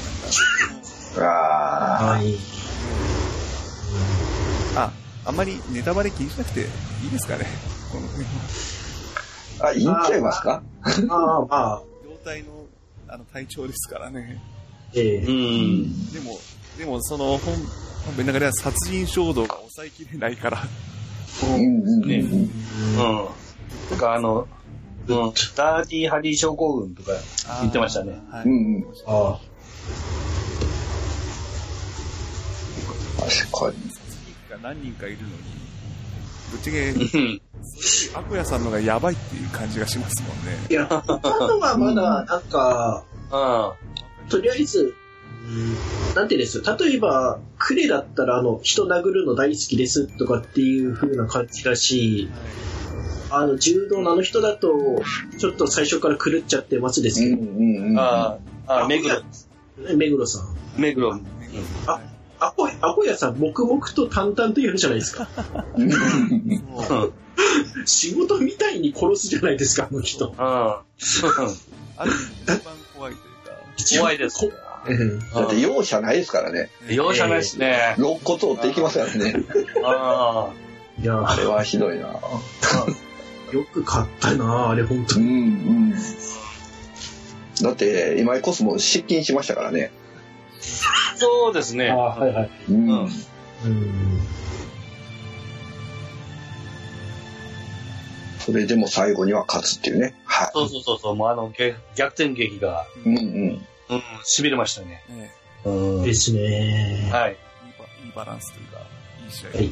[1.18, 2.26] あはい。
[2.26, 2.36] なん
[4.76, 4.92] か、
[5.26, 6.64] あ、あんまりネタバレ気にしなくてい
[7.08, 7.46] いですかね。
[7.92, 8.30] この辺は
[9.60, 9.68] あ。
[9.68, 10.64] あ、言っちゃいますか？
[11.08, 12.66] まあまあ、状態の
[13.08, 14.42] あの体調ですからね。
[14.94, 16.12] ええうん。
[16.12, 16.40] でも、
[16.78, 17.56] でもその本、
[18.06, 20.64] 本編の中では殺人衝動が抑えきれないから、
[21.44, 22.50] うんうんうんねうん。
[23.90, 24.48] とか、あの、
[25.08, 27.12] うん、ダーティーハリー症候群とか
[27.62, 28.20] 言ってましたね。
[28.32, 28.46] はい。
[28.46, 28.86] うんうん。
[29.06, 29.40] あ
[33.20, 33.78] 確かに。
[34.64, 35.34] 何人かいるのに、
[36.52, 37.42] ぶっちゃけ、うん。
[38.14, 40.68] アコヤさんのがやばいっていう感じがしますもんね。
[40.70, 44.30] いや、他のはまだ、なんか、うん。
[44.30, 44.94] とりあえず、
[46.16, 52.30] なんていうんです例えば、クレだったら、あの、人殴るの大好きですとかっていう風な感じだし、
[53.30, 55.02] あの、柔道のあの人だと、
[55.38, 58.00] ちょっと最初から狂っちゃってますですうんけど、うんうん。
[58.00, 59.22] ああ、あ、目黒、
[59.96, 60.82] 目黒さん。
[60.82, 61.14] 目黒。
[61.88, 62.02] あ、
[62.40, 65.28] アコ、アコヤさん、黙々と淡々とやるじゃないですか。
[65.78, 65.92] うん。
[67.86, 70.30] 仕事みたいに殺すじゃないですか、あの人。
[70.30, 70.36] うん。
[70.38, 70.84] あ
[72.06, 72.16] る意味
[72.48, 73.22] 一番怖いとい
[73.88, 74.52] うか、怖いです。
[75.34, 76.70] だって容赦ないですからね。
[76.90, 77.96] 容赦ないですね。
[77.98, 79.34] 肋骨折っていきますからね。
[79.84, 80.52] あ
[81.02, 82.06] いや、あれはひどいな。
[82.06, 85.32] よく買ったなあれ、本当うんに。
[85.32, 85.94] うん。
[87.62, 89.92] だって、今井コスモ失禁しましたからね。
[91.14, 91.18] あ。
[91.18, 91.90] そうですね。
[91.90, 92.50] はいはい。
[92.70, 92.90] うん。
[93.00, 93.10] うん
[98.46, 100.14] それでも最後には勝つっていうね。
[100.26, 103.10] はそうそうそうそう、もうあの、げ逆転劇が、い。
[103.10, 103.66] うんうん。
[103.90, 105.04] うん、痺れましたね。
[105.10, 105.32] ね
[105.66, 105.98] うん。
[105.98, 106.08] はい。
[106.08, 106.40] ですね。
[106.42, 107.38] いいバいい
[108.16, 108.80] バランスというか、
[109.26, 109.50] いい試合。
[109.50, 109.72] はい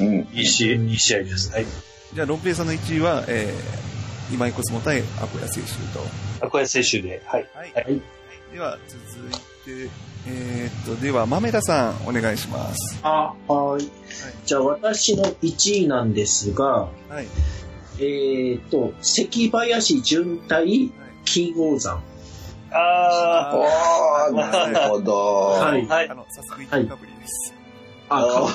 [0.00, 0.28] うん。
[0.32, 1.52] いいし、いい試合です。
[1.52, 1.66] はい。
[2.14, 6.46] じゃあ、ロンペイさんの1位は、えー、今井コスモ対アコヤ選手と。
[6.46, 7.22] あ、これ摂取で。
[7.26, 7.46] はい。
[7.54, 7.72] はい。
[7.74, 8.00] はい
[8.52, 9.32] では、続い
[9.64, 9.90] て、
[10.26, 12.98] えーっと、では、豆田さん、お願いします。
[13.02, 13.84] あ、はい。
[14.44, 17.26] じゃあ、私の1位なんですが、はい。
[18.00, 20.90] えっ、と、関林純対
[21.24, 22.02] 金剛山。
[22.72, 25.14] あああ、なるほど。
[25.14, 26.14] はいあ、はいあ。
[26.14, 27.52] の、早速、1かぶりです。
[28.08, 28.46] あ、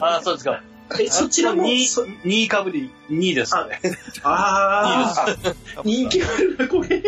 [0.00, 0.62] あ そうですか。
[1.00, 3.80] え、そちらも、2そ、位かぶり、2位ですね。
[4.24, 7.02] ああー、人気あるな、これ。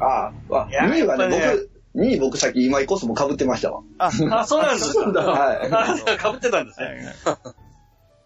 [0.00, 3.82] ああ、いや2位はね、僕、2位僕さっき今井コスモ被ってましたわ。
[3.98, 4.92] あ、あ、そうなんですか。
[4.94, 5.20] そうなんだ。
[5.26, 6.86] はあ、かぶってたんですね。
[6.86, 7.04] はいはい。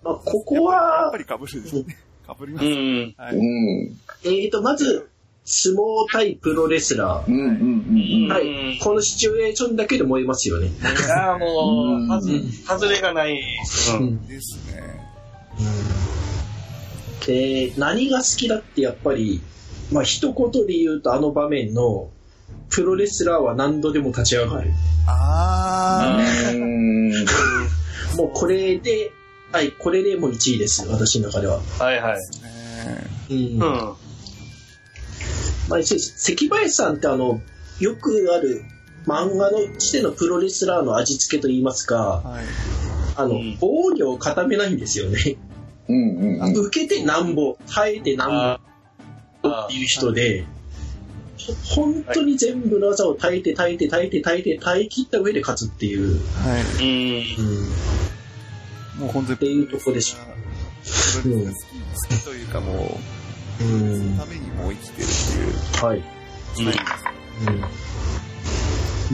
[0.05, 0.65] まあ、ここやっ
[1.05, 1.85] はぱ、りかぶるですね。
[2.27, 2.65] かぶります。
[2.65, 3.15] うん。
[3.17, 3.37] はい。
[3.37, 3.99] うん。
[4.25, 5.09] えっ、と、まず、
[5.45, 5.81] 相撲
[6.13, 8.25] 対プロレスラうんうんうんー。
[8.25, 8.33] うん。
[8.33, 8.79] はうんい。
[8.81, 10.71] このシチュエーションだけで燃えますよね。
[11.17, 13.41] ああ、もうはず、外れがない。
[13.99, 14.27] うん。
[14.27, 14.83] ですね。
[17.27, 19.41] で、何が好きだってやっぱり、
[19.93, 22.11] まあ、一言で言うとあの場面の、
[22.71, 24.71] プロレスラーは何度でも立ち上がる。
[25.07, 26.19] あ
[26.53, 27.11] うん。
[28.17, 29.11] もうこれで、
[29.53, 31.61] はい、これでもう1位です、私の中では。
[31.79, 32.19] はいはい。
[33.31, 33.37] うん。
[33.37, 33.59] うん。
[35.69, 37.41] まあ、関林さんってあの、
[37.79, 38.65] よくある
[39.07, 42.45] 漫画のしてのプロレスラーの味付けといいますか、はい。
[43.17, 45.37] あの、うん防御を固めないんですよね。
[45.89, 46.57] うんうんうん。
[46.67, 48.61] 受けてなんぼ、耐えてなんあ
[49.43, 50.45] ぼっていう人で、
[51.37, 56.85] ほ本当に全部の技を耐えて耐えて耐えて耐えて耐え切った上で勝つっていう、はい。
[56.85, 57.45] うん。
[57.45, 57.73] うん、
[58.99, 59.37] もう本当に。
[59.37, 62.99] っていうとこでしょプロレスが好き、好きというかも
[63.61, 63.67] う、う
[64.15, 65.85] んためにもう生きてるっていう。
[65.85, 65.99] はい。
[65.99, 67.93] うん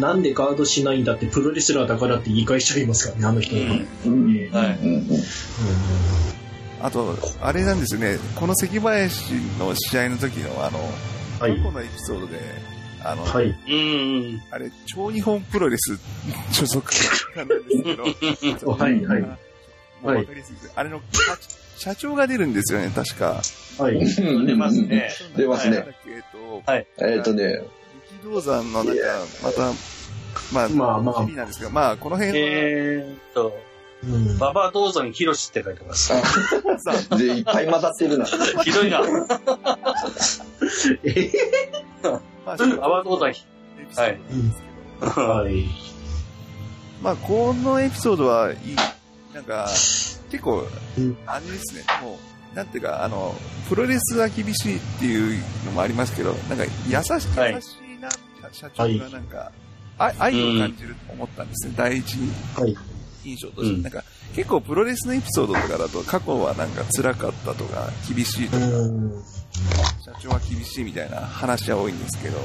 [0.00, 3.62] なんでガードしないんだってプロレスラーだからって言い返しちゃいますからね、あの人は。
[3.62, 3.68] うん
[4.06, 5.04] うんはいうんうん
[6.80, 10.78] あと、あれなんですよね、この関林の試合の時のあの、
[11.40, 12.38] はい過去のエピソードで、
[13.02, 13.46] あの、はい。
[13.46, 14.42] うん。
[14.50, 15.98] あれ、超日本プロレス
[16.52, 16.92] 所属
[17.36, 17.96] なんですけ
[18.64, 19.38] ど、 はいはい
[20.02, 23.40] もうわかりやすいですあれの社社長が出るんですよね、確か。
[23.78, 23.94] はい。
[23.94, 24.46] うん。
[24.46, 25.10] 出ますね。
[25.36, 25.86] 出ますね
[26.66, 27.62] はいえっとね、
[28.24, 29.02] 力道山のなんか、
[29.44, 29.72] また、
[30.52, 33.56] まあ、まあまあ日々なんですが、まあ、この辺は、えーっと、
[34.02, 36.08] うん馬場道山ヒロシって書いてます。
[36.78, 38.24] さで、いっぱい混ざってるな。
[38.62, 39.00] ひどいな。
[41.04, 41.32] え
[42.46, 43.44] まあ、 馬場道山ひ、
[43.80, 44.62] エピソードなんです
[45.00, 45.64] けど、はい。
[47.02, 48.58] まあ、このエピソードはいい、
[49.38, 49.68] なんか、
[50.30, 50.66] 結構
[50.98, 52.18] うん、あれですね、も
[52.52, 53.36] う、なんていうか、あの、
[53.68, 58.08] プロレスは厳しいっていうのもありますけど、なんか優しはい優しいな、
[58.50, 59.52] 社長がなんか、
[59.96, 62.16] あ愛を感じると思ったんですね、第一
[62.56, 62.76] はい。
[63.24, 63.74] 印象として。
[63.76, 64.02] うんなんか、
[64.34, 69.22] 結構プロレスのエピソードとかだと、過去はなんか辛かったとか、厳しいとか、うん。
[70.04, 72.38] 社長は厳しいみたいな話は多いんですけど、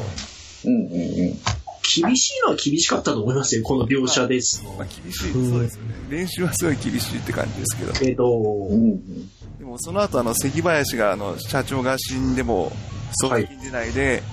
[0.65, 1.62] うんうんうん。
[1.83, 4.63] 厳しいのは厳しかったと思いますよ、この描写です。
[4.63, 5.95] まあ厳しい、うんそうですよね。
[6.09, 9.29] 練習はすごい厳しいって感じですけど、けど、うんうん。
[9.59, 12.71] でもその後あの関林があの社長が死んでも
[13.13, 14.23] 葬式に出ないで、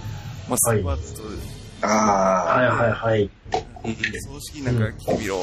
[0.49, 3.31] まあスクワット、あはいはいはい。
[3.85, 5.41] 葬式なんか君を、うん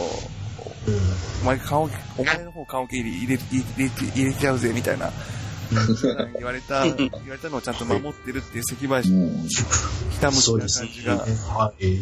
[1.43, 1.83] お前顔
[2.17, 5.11] お前の方顔切り入れ入れ入れちゃうぜみたいな
[6.37, 9.47] 言われた言われたのをちゃんと守ってるっていう関林のん。
[9.47, 9.55] ひ
[10.19, 11.17] たむきな感じが、。
[11.17, 12.01] はい。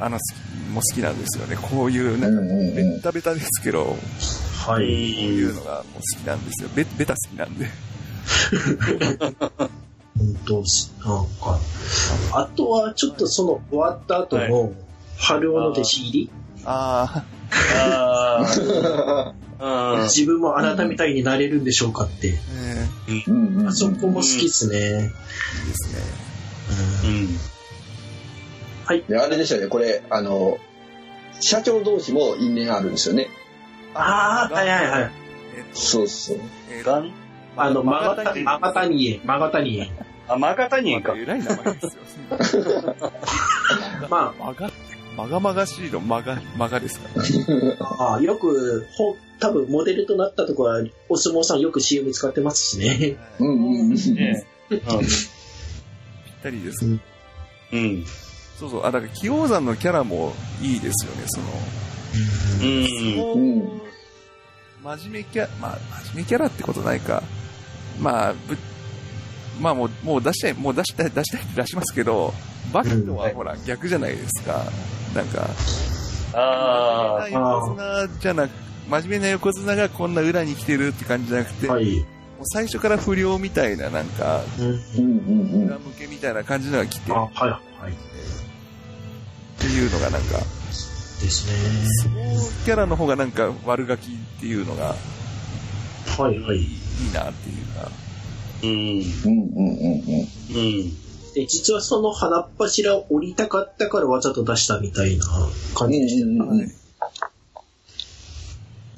[0.00, 2.46] あの好きもう好きなんですよねこういうなんかベ
[2.82, 3.96] ッタベタですけど、こ
[4.72, 5.24] はうい。
[5.24, 7.66] いうのがもう好きなんですよベベタ好きなんで
[10.18, 10.62] 本当
[11.08, 11.58] なんか。
[12.32, 14.72] あとは、ちょっとその終わった後の、
[15.16, 16.30] 春尾の弟子入り、
[16.64, 17.24] あ
[17.74, 19.32] ああ。
[19.32, 19.47] うん。
[20.04, 22.34] 自分もあなたみたいになれるんでしょうかって。
[23.28, 23.68] うんうん。
[23.68, 24.76] あそこも好きっすね。
[24.76, 25.10] いいで
[25.74, 26.00] すね
[28.88, 29.08] うん。
[29.08, 30.58] で、あれですよね、これ、あの、
[31.40, 33.28] 社長同士も因縁あるんですよね。
[33.94, 35.10] ああ、はいはいはい。
[35.56, 36.38] えっとそうそう。
[36.70, 37.12] えっとガン
[37.56, 39.90] あの、マガタニ、マガタニエ、マガタニエ。
[40.28, 41.14] あ、マガタニエか。
[41.16, 41.36] えら
[45.18, 47.22] まマガ、マガマガしいのマガ、マガですから、
[48.06, 53.16] あ、あよく、ほ多分モデルとなったところは、お相撲さんよく CM 使ってますしね。
[53.40, 54.14] うんうんうん。
[54.14, 54.80] ねぴっ
[56.42, 56.86] たりです。
[56.86, 57.00] うん
[57.72, 58.04] うん。
[58.58, 58.80] そうそう。
[58.86, 61.46] あ、だから、器用山のキャラもいいですよね、その。
[62.62, 63.62] うん。
[63.62, 63.80] うん
[64.80, 67.22] 真面目キャラ、まあ、真面目キャラってことないか。
[68.00, 68.56] まあ、ぶ、
[69.60, 72.32] まあもう、もう出したい、もう出したい、出したいって出しますけど、
[72.72, 74.64] バカとはほら、逆じゃないですか。
[75.18, 75.50] なんか、
[76.34, 78.50] あ真面目な横綱じゃなく、
[78.88, 82.04] 真面目な横綱がこんな裏に来てるって感じじゃなくて、もうはい。
[82.52, 84.68] 最初から不良みたいな、なんか、裏
[85.78, 87.92] 向けみたいな感じのが来てはいはい。
[87.92, 87.94] っ
[89.58, 90.38] ていうのがなんか、
[91.20, 91.48] です
[92.02, 92.36] 相ね。
[92.36, 94.94] 撲キャラの方がなんか悪ガキっていうのが
[96.16, 96.62] はいはいい。
[96.62, 97.90] いなっていうか、
[98.62, 98.70] うん。
[98.70, 98.78] うん
[99.56, 100.20] うんうんうん。
[100.56, 100.92] うん。
[101.38, 105.24] で、実はその鼻っ柱を降りたかったからわざと出したみたいな
[105.76, 106.26] 感じでした。
[106.26, 106.72] うんうんうん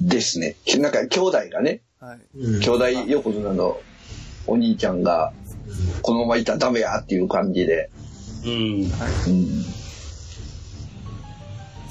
[0.01, 0.55] ですね。
[0.79, 2.19] なんか兄弟がね、はい。
[2.35, 3.79] うん兄弟横綱の
[4.47, 5.31] お兄ちゃんが、
[6.01, 7.91] このままいたらダメやっていう感じで。
[8.43, 8.51] うん。
[8.51, 8.89] うん。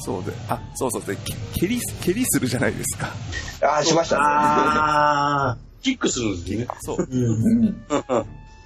[0.00, 3.12] そうで、あ、そうそうで、け蹴り、蹴りするじゃないですか。
[3.62, 4.22] ああ、しましたね。
[4.24, 6.66] ああ、キックするんですね。
[6.80, 7.06] そう。
[7.08, 7.76] うん。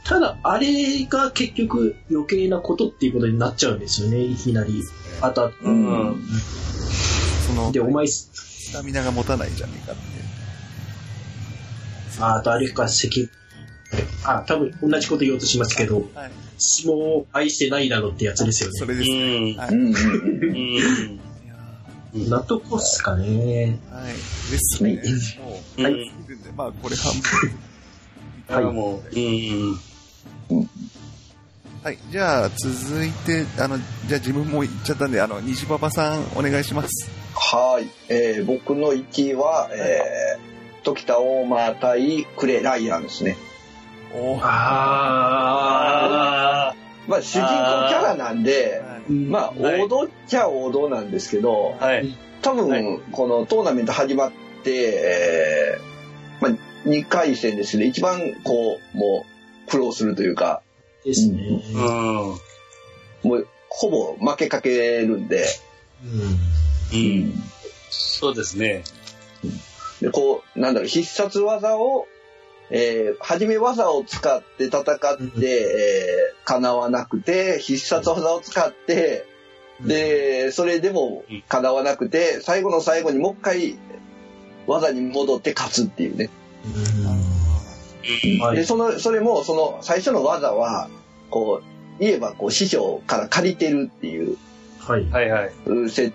[0.04, 0.08] うん。
[0.08, 4.82] ただ、あれが結局余計なことっていうことになっちゃうんですよね、いきなり。
[5.20, 6.22] あと、うん
[7.46, 10.02] その、で、お前、スタミナが持たないじゃねえかって。
[12.20, 13.28] ああとあれか、関、
[14.24, 16.30] あ、多分同じこと言おうとしますけど、はい。
[16.58, 18.78] 相撲を愛してないだろってやつですよね。
[18.78, 19.16] それですね。
[19.16, 19.56] うん。
[19.58, 19.74] はい。
[19.74, 21.20] うん
[22.14, 23.26] 納得っすかね。
[23.26, 24.12] ーはい。
[24.12, 25.02] ですね。
[25.42, 26.12] もう、ははいい。
[26.28, 28.68] るんで、まあ、これ半分。
[28.68, 29.78] あもう、うん。
[31.82, 31.98] はい。
[32.10, 33.76] じゃあ、続いて、あの、
[34.06, 37.10] じゃあ自分も言っちゃったんで、あの、西パパさん、お願いします。
[37.34, 37.88] はい。
[38.08, 43.36] えー僕の1位は、えー、時田大馬対クレライアンですね。
[44.14, 44.50] おーあ
[46.70, 46.74] あ
[47.06, 47.46] まあ、主人公
[47.88, 51.84] キャラなんで、まあ、はい王道っちゃ王道なんですけど、あ。
[51.84, 52.16] はい。
[52.40, 56.52] 多分、はいこのトーナメント始まって、えーまあ、
[56.88, 59.33] 2回戦ですね、一番こう、もう、
[59.68, 60.62] 苦労するというか、
[61.04, 61.62] ですね。
[61.74, 61.80] うん。
[63.22, 65.44] もう、ほぼ負けかけるんで、
[66.92, 67.34] うんうん。
[67.90, 68.84] そうですね。
[70.00, 72.06] で、こう、なんだろう、必殺技を、
[72.70, 79.26] えー、はじめ技を使って戦って、うんえー、叶わなくて、必殺技を使って、
[79.80, 83.78] で、それでも叶わなくて、最後の最後にもう一回、
[84.66, 86.30] 技に戻って勝つっていうね。
[86.64, 87.23] うん
[88.40, 90.88] はいで、その、それも、その、最初の技は、
[91.30, 94.36] こう、言えば、こう、師匠から借りてるっていう、
[94.78, 95.04] はい。
[95.10, 95.52] はいはい。
[95.66, 96.12] うせ、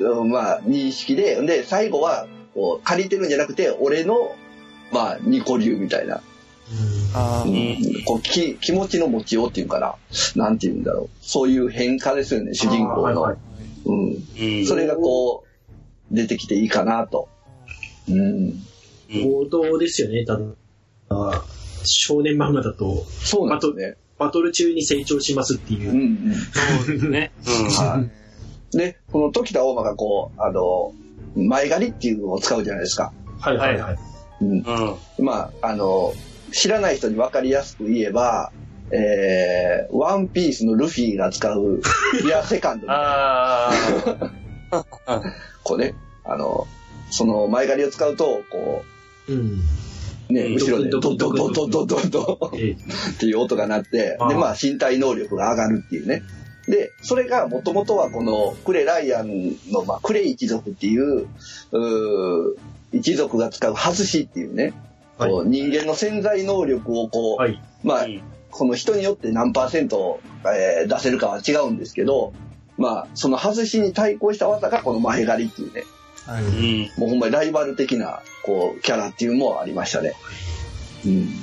[0.00, 4.34] うまあ、認識で、で、最後は、こう、借りてるんじゃなくて、俺の、
[4.92, 6.20] まあ、ニコ流みたいな、
[7.44, 9.94] うんこうき気持ちの持ちようっていうかな、
[10.34, 11.08] なんて言うんだろう。
[11.20, 13.02] そういう変化ですよね、主人公の。
[13.02, 13.36] はいはい
[13.84, 14.58] うん。
[14.58, 14.66] うん。
[14.66, 17.28] それがこう、出てきていいかなと。
[18.08, 18.16] うん。
[18.16, 18.64] うん
[19.22, 20.56] 王道ですよね、多分。
[21.08, 21.44] あ
[21.84, 23.96] 少年漫画だと、そうなんですね。
[24.18, 25.94] バトル中に成長しますっていうう。
[25.94, 26.34] んうん。
[26.34, 27.32] そうですね。
[27.46, 27.88] うん。
[27.88, 28.04] は
[28.72, 28.76] い。
[28.76, 30.92] で、この時田大馬がこう、あの、
[31.36, 33.12] 前借りっていうのを使うじゃないですか。
[33.40, 33.98] はいはいはい。
[34.40, 34.50] うん。
[34.50, 34.64] うん。
[35.24, 36.14] まあ、あの、
[36.52, 38.52] 知らない人に分かりやすく言えば、
[38.90, 41.80] えー、ワンピースのルフィが使う、
[42.22, 43.04] リアセカンドみたいな、
[45.06, 45.22] あ
[45.64, 46.66] こうね、あの、
[47.10, 48.84] その前借りを使うと、こ
[49.28, 49.60] うん。
[50.42, 52.50] う、ね、うん後ろでドドンドドクドンドンドっ
[53.18, 56.22] ていう音が鳴って、で、まあ、身体能力が上がるっていうね。
[56.66, 61.26] で、それがもともとはこのクレライアンの、まあ、クレイ一族っていう、
[61.72, 62.56] うー
[62.92, 64.72] 一族が使う外しっていうね、
[65.18, 67.62] はいこう人間の潜在能力をこう、はい。
[67.82, 72.32] まあ、うんこの人によって何パーセント、えー出せるかは違うんですけど、
[72.76, 75.82] まあ、その外しに対抗した技がこの前借りっていうね、
[76.26, 76.82] はうい。
[76.86, 76.90] ん。
[76.96, 80.14] もうほんまにライバル的な、こう、キャラっていうのもありましたね。
[81.04, 81.26] うん。
[81.30, 81.40] どっ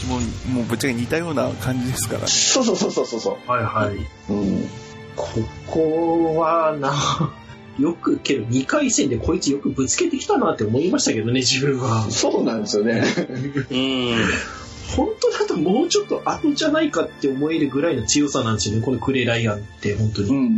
[0.00, 0.20] ちも、
[0.54, 2.26] もうぶっちゃけ似たような感じですからね。
[2.28, 3.96] そうそうそうそうそうそはいはい。
[4.30, 4.32] う。
[4.32, 4.68] うん。
[5.16, 5.26] こ
[5.66, 6.94] こはな、
[7.78, 12.10] よく、けど2回戦でこいつよくぶつけてきたなって思いましたけどね、自分は。
[12.10, 13.02] そうなんですよね。
[13.70, 14.16] うん。
[14.96, 20.28] 本当だともうちょっと後じゃないかって思えるぐらいの強さなんですよね、このクレイライアンって、本当に。
[20.30, 20.52] うんうんうん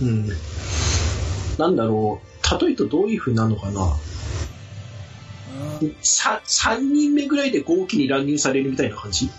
[0.00, 0.08] うん。
[0.08, 0.28] うん。
[1.58, 3.96] なんだろう、例えとどういう風なのかな。
[6.02, 9.30] さ3人目ぐらいで号機に乱入されるみたいな感じ？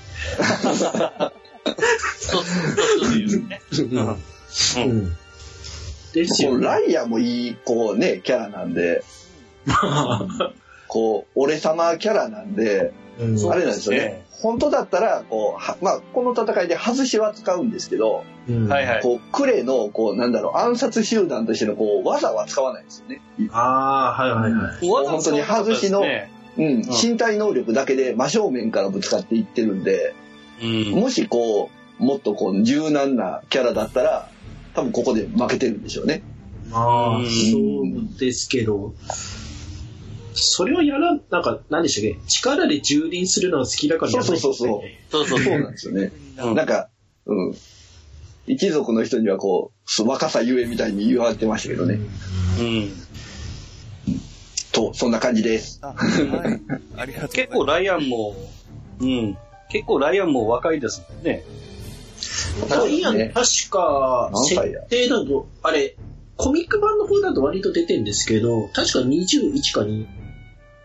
[2.18, 3.10] そう、そう
[3.48, 3.62] ね。
[3.72, 4.92] うん。
[4.92, 5.18] うん。
[6.14, 9.04] ですライアもいい、こうね、キャラなんで、
[10.90, 14.26] こう、俺様キャラなんで、うんあれなんですよね。
[14.32, 19.04] 本当だったら、こう、はまあ、この戦いで外しは使うんですけど、うんはいはい。
[19.04, 23.22] こう、クレの、こう、なんだろう、暗殺集団としての、こう、技は使わないんですよね。
[23.52, 24.88] ああ、はいはいはい。
[24.88, 30.14] 本当に外しのねうん、身体能力だけで真正面からぶつかっていってるんで、
[30.62, 30.92] うん。
[30.92, 34.30] もしこう、もっとこう、柔軟なキャラだったら、
[34.74, 36.22] 多分ここで負けてるんでしょうね。
[36.72, 37.32] ああ、うんそ
[38.16, 38.94] うですけど、
[40.42, 42.28] それはやら、なんか、何でしたっけ？
[42.28, 46.12] 力で蹂躙するのが好きだからやらないそうそうそうそうそうそうなんですよね。
[46.42, 46.90] うんなんか、
[47.26, 47.56] うん。
[48.48, 52.00] 一族の人にはこう、若さゆえみたいに言われてましたけどね。
[52.60, 52.92] うん。
[54.72, 55.80] と、そんな感じです。
[55.84, 55.98] あ、はい。
[55.98, 57.36] ありがとうございます。
[57.36, 58.36] 結構ライアンも、
[59.02, 59.38] うん。
[59.70, 61.44] 結構ライアンも若いですもんね。
[62.70, 64.82] ダイアン、ね確か、何歳や？
[64.82, 65.96] 設定だと、あれ、
[66.36, 70.08] コミック版の方だと割と出てんですけど、確か21か2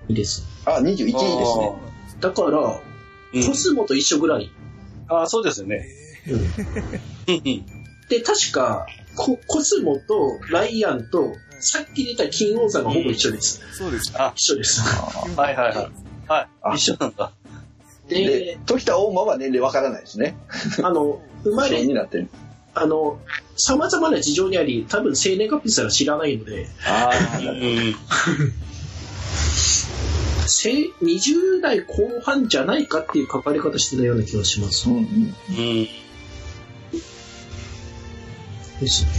[0.08, 0.46] です。
[0.64, 1.72] あ、21位ですね。
[2.20, 4.48] だから、うんコスモと一緒ぐらい。
[5.08, 5.84] ああ、そうですよね。
[7.26, 7.64] うん
[8.08, 8.86] で、確か、
[9.16, 13.60] ココスモとライアンと、さっき出た金王座がほぼ一緒です。
[13.72, 14.12] そうです。
[14.36, 14.80] 一緒です。
[15.36, 15.88] はいはいはい。
[16.28, 16.76] はあい。
[16.76, 17.32] 一緒なんだ。
[18.08, 20.36] でで、、時田大馬は年齢わからないですね。
[20.82, 22.28] あの、生まれになってる。
[22.74, 23.18] あの、
[23.56, 27.94] 様々な事情にあり、多分生年月日すら知らないので、あうん。
[28.72, 28.73] せ
[30.44, 34.88] 20代後半じゃないかっていう書かれ方してたような気がします。
[34.88, 35.02] うんうん。
[35.02, 35.88] うん。
[38.80, 39.10] ですね。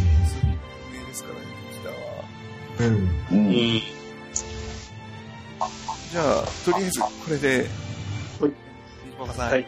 [0.93, 1.45] 上ですからね、
[1.81, 1.95] 北は。
[2.89, 3.81] うん。
[6.11, 7.67] じゃあ、とりあえず、これで、
[8.39, 8.49] はい。
[8.49, 8.55] ニ
[9.11, 9.49] ジパパさん。
[9.49, 9.67] はい。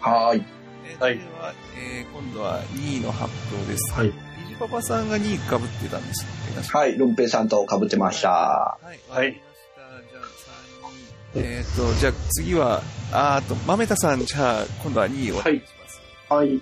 [0.00, 0.44] はーい。
[0.90, 3.92] えーはいでは、えー今度は2位の発表です。
[3.92, 4.12] はい。
[4.58, 5.38] パパさんが2位被っ
[5.82, 6.24] てたんです
[6.72, 8.28] はい、ルンペイさんと被ってました。
[8.30, 9.10] はい。
[9.10, 9.42] はい
[11.34, 16.00] えっ、と、じゃあ次は、あーあと、豆田さん、じゃあ、今度は2位をお願いします。
[16.28, 16.48] はい。
[16.48, 16.60] はい。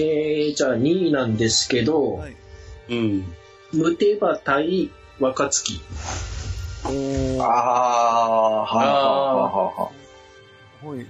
[0.00, 2.36] えー、じゃあ2位なんですけど、はい。
[2.90, 3.24] うん。
[3.72, 5.80] ムテバ対若月。
[6.84, 6.88] あ
[7.42, 9.90] あ、はい、は
[10.82, 11.06] はい。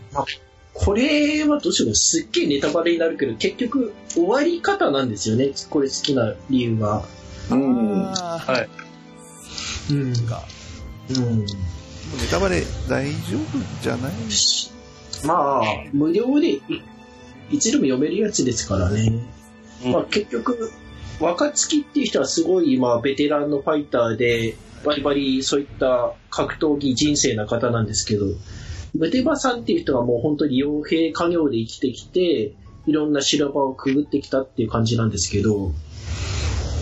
[0.73, 5.51] これはどうしてもすっげえネタバレになるけど、結局終わり方なんですよね。
[5.71, 7.03] これ好きな理由が。
[7.51, 8.11] うん。
[8.11, 8.69] あーはい。
[9.93, 10.27] うん。
[10.27, 10.43] か。
[11.11, 11.47] うん。
[12.21, 14.13] ネタバレ大丈夫じゃない？
[15.25, 15.63] まあ、
[15.93, 16.61] 無料でい
[17.51, 19.13] いつでも読めるやつですからね。
[19.85, 20.73] うんまあ結局、
[21.21, 28.27] 若月っていう人はすごい、まあ、ベテランのファイターで、バリバリそういった格闘技人生な方なんですけど、
[28.95, 32.55] ムテバさんっていう人がもう本当に傭兵家業で生きてきて、
[32.87, 35.73] いろんな修羅場をくぐってきたっていう感じなんですけど、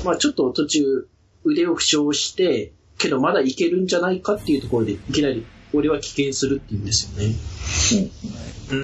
[0.05, 1.09] まあちょっと途中
[1.45, 8.11] 腕を負傷して、けどまだいけるんじゃないかっていうところでいきなり俺は危険するっていうんですよね。
[8.71, 8.75] う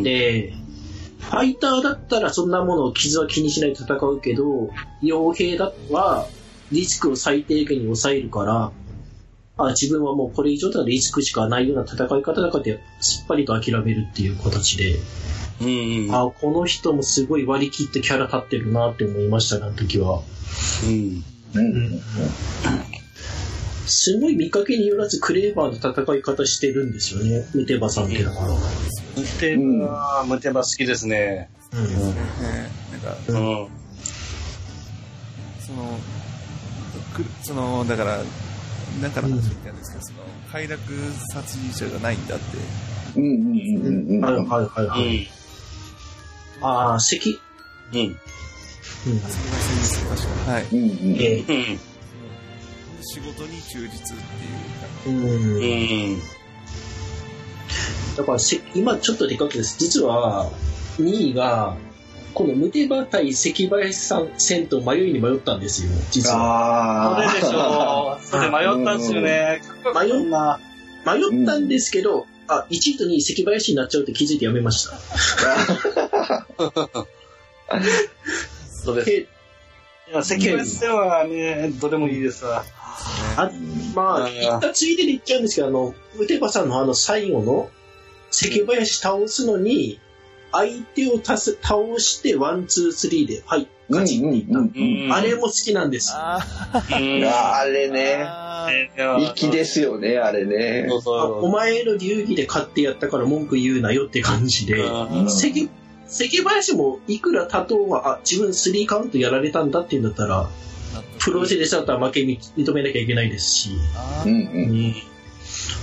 [0.00, 0.02] ん。
[0.02, 0.54] で、
[1.18, 4.70] ファイターだったらそんなものを傷は気にしないで戦うけど、
[5.02, 6.26] 傭兵だは
[6.72, 8.72] リスクを最低限に抑えるから、
[9.56, 14.96] あ自分はもうこれ以上ならリスクしかないような戦い方だからって、すっぱりと諦めるっていう形で、
[15.60, 16.14] うんうん。
[16.14, 20.22] あこの人もすごい割り切ってキャラ立ってるなって思いましたね、あの時は。
[20.86, 21.24] うん。
[21.54, 22.00] うん。
[23.90, 28.46] すごい見かけによらずクレーバーな戦い方してるんですよね、ムテバさんってだから。
[28.46, 28.58] ム
[29.38, 31.50] テバ、ムテバ好きですね。
[31.72, 33.34] うんねなんか、うん。
[35.60, 35.98] その、
[37.14, 38.18] くその、だから、
[39.00, 40.18] なんかの話みたいなんですけど、その、
[40.50, 40.82] 快楽
[41.32, 42.44] 殺人者じゃないんだって。
[43.16, 44.20] うんうんうんうん。
[44.20, 45.16] はいはいはいはい。
[45.16, 46.64] うん。
[46.64, 47.40] ああ、関、
[47.92, 48.00] うん。
[48.00, 50.66] うん、すみませんです確かはい。
[50.72, 51.16] うんうん。
[51.20, 51.89] えうん。
[53.02, 54.20] 仕事に忠実っ
[55.04, 56.12] ていうううん。
[56.16, 56.20] ん。
[58.16, 59.76] だからせ、今ちょっとでかくです。
[59.78, 60.50] 実は、
[60.98, 61.76] 2位が、
[62.34, 67.16] このムテバ対関林さん戦と迷いに迷ったんですよ、実は。
[67.16, 67.28] ああ。
[67.28, 68.22] それでしょう。
[68.24, 69.62] それ迷ったんですよね。
[69.94, 70.60] 迷うな。
[71.04, 74.98] 迷ったんですけど、あ、1位と2位関林になっちゃうって気づいてやめました。
[78.68, 79.26] そうです。
[80.28, 82.64] 関林戦はね、どれもいいですわ。
[83.36, 83.50] あ
[83.94, 84.34] まあ、うん。
[84.34, 87.70] 言ったついでで言っちゃうんですけど、あの、ムテバさんのあの最後の、
[88.30, 90.00] 関林倒すのに、
[90.52, 94.18] 相手を足す倒して、 one、two、three で、はい、勝ち。
[94.18, 94.58] って言った。
[94.58, 95.12] うん。
[95.12, 96.12] あれも好きなんです。
[96.14, 96.40] あ
[96.90, 98.24] あれね。
[98.24, 98.68] あ
[99.36, 100.86] 粋ですよね、あれね。
[100.88, 101.18] そうそう。
[101.18, 105.30] あお前の流儀で勝ってやったから文句言うなよって感じで、うん。
[105.30, 105.70] 関
[106.06, 110.48] 関林もいくら多頭は、あ、自分スリーカウントやられたんだって言うんだったら、
[111.18, 114.94] プロセでだったら負け認めなきゃいけないですし、あうんうん。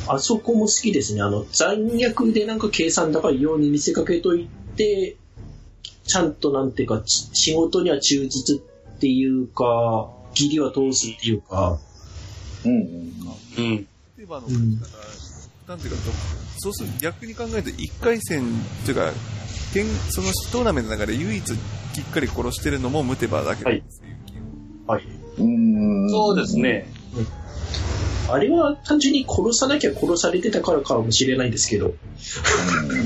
[0.08, 1.22] あそこも好きですね。
[1.22, 5.18] あの、残虐でなんか計算高いように見せかけといて、
[6.06, 8.60] ちゃんとなんていうか、ち仕事には忠実っ
[9.00, 11.80] ていうか、義理は通すっていうか、
[12.66, 13.14] うんうん。
[13.58, 13.76] うん。
[14.18, 14.80] 例えばあの、うん。
[14.80, 14.94] だか
[15.68, 15.80] ら、なん。
[15.80, 16.02] ていうか、
[16.58, 19.12] そうすると逆に考えると、1回戦っていうか、
[19.74, 21.44] 県そのトーナメントの中で唯一
[21.94, 23.76] きっかり殺してるのもムテバだけなん。
[23.76, 24.07] ですよ、はい。
[25.40, 26.10] うん。
[26.10, 26.90] そうですね。
[28.30, 31.94] あれは単純に殺さなきゃ殺されてたからかもしれないんですけど、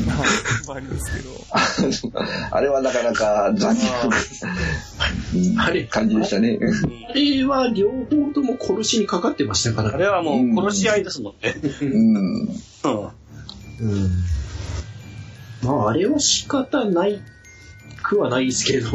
[0.07, 0.17] まあ、
[0.67, 1.29] まあありますけど、
[2.51, 6.57] あれはなかなか残虐なあれ感じでしたね。
[7.07, 11.53] あれは両方とも殺しにかかってましたからあれはもう殺し合いですもんね。
[11.81, 12.15] うん。
[12.15, 12.47] うん。
[12.47, 14.09] うん。
[15.61, 17.21] まあ、あれは仕方ない
[18.01, 18.89] くはないですけど、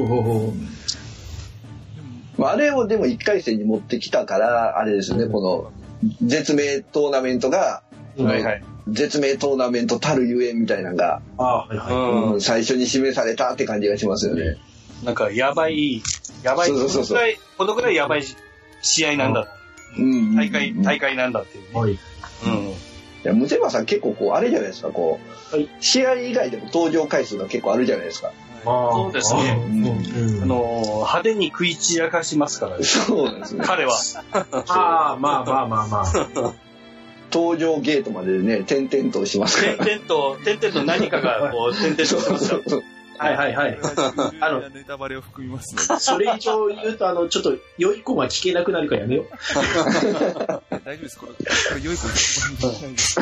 [2.38, 5.72] まあ、あれをでも1回戦に持ってきたから、あれですよね、この
[6.22, 7.82] 絶命トーナメントが、
[8.18, 8.64] はいはい。
[8.88, 12.40] 絶命トーナメントたるゆえんみたいなのが、はいはい。
[12.40, 14.56] 最初に示されたって感じがしますよね。
[15.04, 16.02] なんか、やばい、
[16.42, 18.24] やばい、そうそうそうこのぐらい、このぐらいやばい
[18.82, 19.48] 試合なんだ。
[19.98, 20.36] うん。
[20.36, 21.10] 大会、大会。
[21.10, 21.80] 会なんだっていうね。
[21.80, 21.92] はい。
[21.92, 21.98] い
[22.46, 22.72] うん。
[23.26, 25.20] や、ムテバさん結構こう、あれじゃないですか、こ
[25.52, 28.32] う、はい試合以外でも登場回数が結構あるじゃないですか。
[28.66, 32.84] そうですねうんあのー、派手に食い散らかしますからね。
[32.84, 33.64] そうですね。
[33.64, 33.96] 彼は。
[34.68, 36.54] ああ、まあまあまあまあ。
[37.32, 39.84] 登場ゲートまでね、点々としますから。
[39.84, 42.82] 点々と、点々と何かが、こう、点々としてますから。
[43.18, 43.78] はいはいはい。
[44.40, 45.98] あの、ネタバレを含みますね。
[45.98, 49.26] それ以上言うと、あの、ちょっと、良い子が聞けなくなるからやめよう。
[50.84, 51.38] 大丈夫です、これ、こ
[51.76, 53.20] れ良いことです。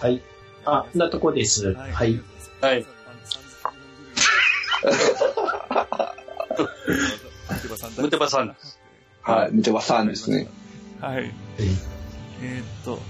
[0.00, 0.22] はい。
[0.64, 1.72] あ、なとこです。
[1.72, 1.92] はい。。
[1.92, 2.86] はい。
[7.98, 8.56] ムテバさん。
[9.22, 10.48] はい、ムテバさんですね。
[11.00, 11.32] はい。
[12.42, 13.00] えーっと、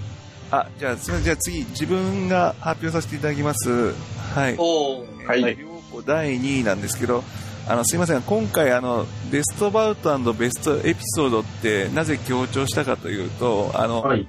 [0.51, 1.23] あ、じゃあ、すみません。
[1.23, 3.93] じゃあ次、自分が発表させていただきます。
[4.33, 4.55] はい。
[4.57, 5.25] おー。
[5.25, 5.57] はい
[6.05, 7.23] 第2位なんですけど、
[7.69, 8.21] あの、すいません。
[8.21, 14.27] 今回、あの、ベストバウトベストエピソードって、なぜ強調したかというと、あの、はい2位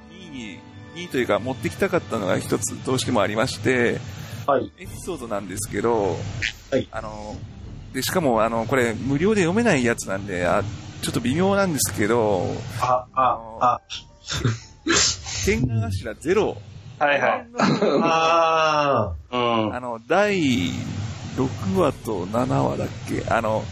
[0.96, 3.98] に、2位というか、持ってきたかったのが一つどうしてもありまして、
[4.46, 4.72] はい。
[4.78, 6.16] エピソードなんですけど、
[6.70, 7.36] はいあの、
[7.92, 10.62] で、しかも、あの、これ、無料で読めないやつなんで、あ
[11.02, 12.46] ちょっと微妙なんですけど、
[12.80, 13.80] あ、あ、あ、
[15.44, 16.56] 天下頭ゼロ。
[16.98, 17.46] はいはい。
[18.02, 19.74] あうん。
[19.74, 20.70] あの、第
[21.36, 23.22] 6話と7話だっけ？
[23.28, 23.62] あの、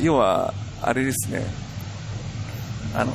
[0.00, 1.44] 要は、あれですね。
[2.94, 3.12] あの、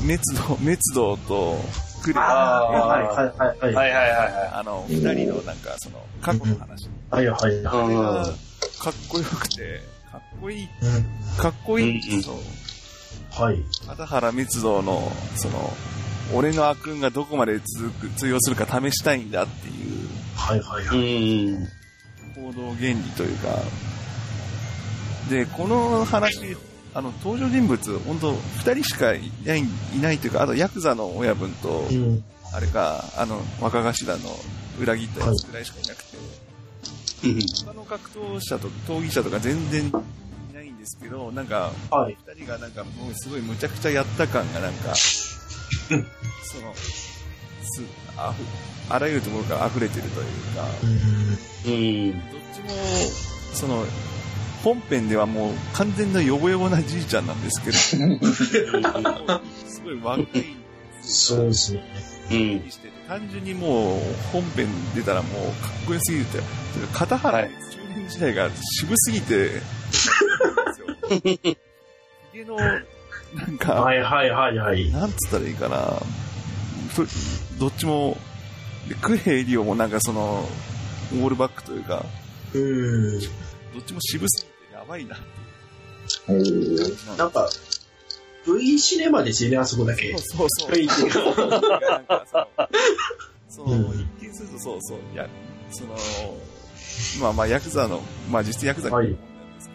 [0.00, 1.60] 滅道、滅道と、
[2.02, 2.22] クレあ。
[2.22, 3.58] ア、はいはいはいはい。
[3.58, 6.88] はいはいはいはあの、二人のなんか、その、過去の話。
[7.10, 7.62] はいはいい。
[7.64, 8.82] はい。
[8.82, 9.80] かっこよくて、
[10.10, 12.34] かっこいい、うんかっこいいんですよ。
[13.30, 13.62] はい。
[13.86, 15.72] 片原滅道の、その、
[16.34, 20.98] 俺の悪運がどこまで続く、通用するか試したいんだっていうはいはいはい。
[20.98, 21.68] うん。
[22.34, 23.48] 行動原理というか、
[25.28, 26.56] で、この話
[26.92, 32.24] あの、登場人物、本当二人しかいない、いないというか、あと、ヤクザの親分と、うん。
[32.52, 34.18] あれか、あの、若頭の
[34.80, 36.16] 裏切ったやつぐらいしかいなくて、
[37.64, 39.92] 他の格闘者と、闘技者とか全然い
[40.54, 42.16] ないんですけど、なんか、はい。
[42.34, 47.82] 二人がなんかもうすごいむちゃくちゃやった感がなんか、その、す
[48.16, 48.42] あふ
[48.92, 50.26] あらゆるところから溢れてるという
[50.56, 50.66] か、
[51.66, 52.12] うん。
[52.12, 52.68] どっちも、
[53.54, 53.84] その、
[54.62, 57.96] 本編ではもう完全なヨボヨボなじいちゃんなんですけど、す
[59.82, 60.26] ごい若い
[61.02, 61.84] そうですね。
[62.30, 62.62] うん。
[63.08, 64.00] 単純にもう
[64.32, 65.32] 本編出たらもう
[65.62, 66.38] かっこよすぎて、
[66.92, 69.60] 片原はい中年時代が渋すぎて、
[71.08, 71.56] ひ
[72.32, 72.80] げの、な
[73.46, 74.90] んか、はいはいはいはい。
[74.92, 76.00] なんつったらいいかな。
[76.94, 77.04] そ
[77.58, 78.16] どっちも、
[78.88, 80.48] でクレイリオもなんかその、
[81.14, 82.04] オールバックというか、
[82.54, 83.20] うん。
[83.20, 84.49] どっちも渋すぎ
[84.90, 87.48] ばいなーなんか、
[88.44, 90.12] V シネマですよね、あそこだけ。
[90.18, 91.80] そうそう雰囲気が。
[91.90, 92.48] なんかその、
[93.48, 95.28] その、うん一見するとそうそう、いや、
[95.70, 95.94] その、
[97.20, 99.70] まあまあ、ヤクザの、まあ実質ヤクザのはいもんなんです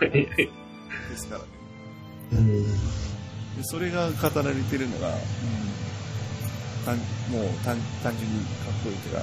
[0.00, 1.46] けど、 ですからね。
[2.32, 2.64] うん。
[2.64, 2.72] で
[3.62, 5.10] それが語られてるのが、
[6.86, 6.96] 単
[7.30, 9.14] もう単単純にかっこいいという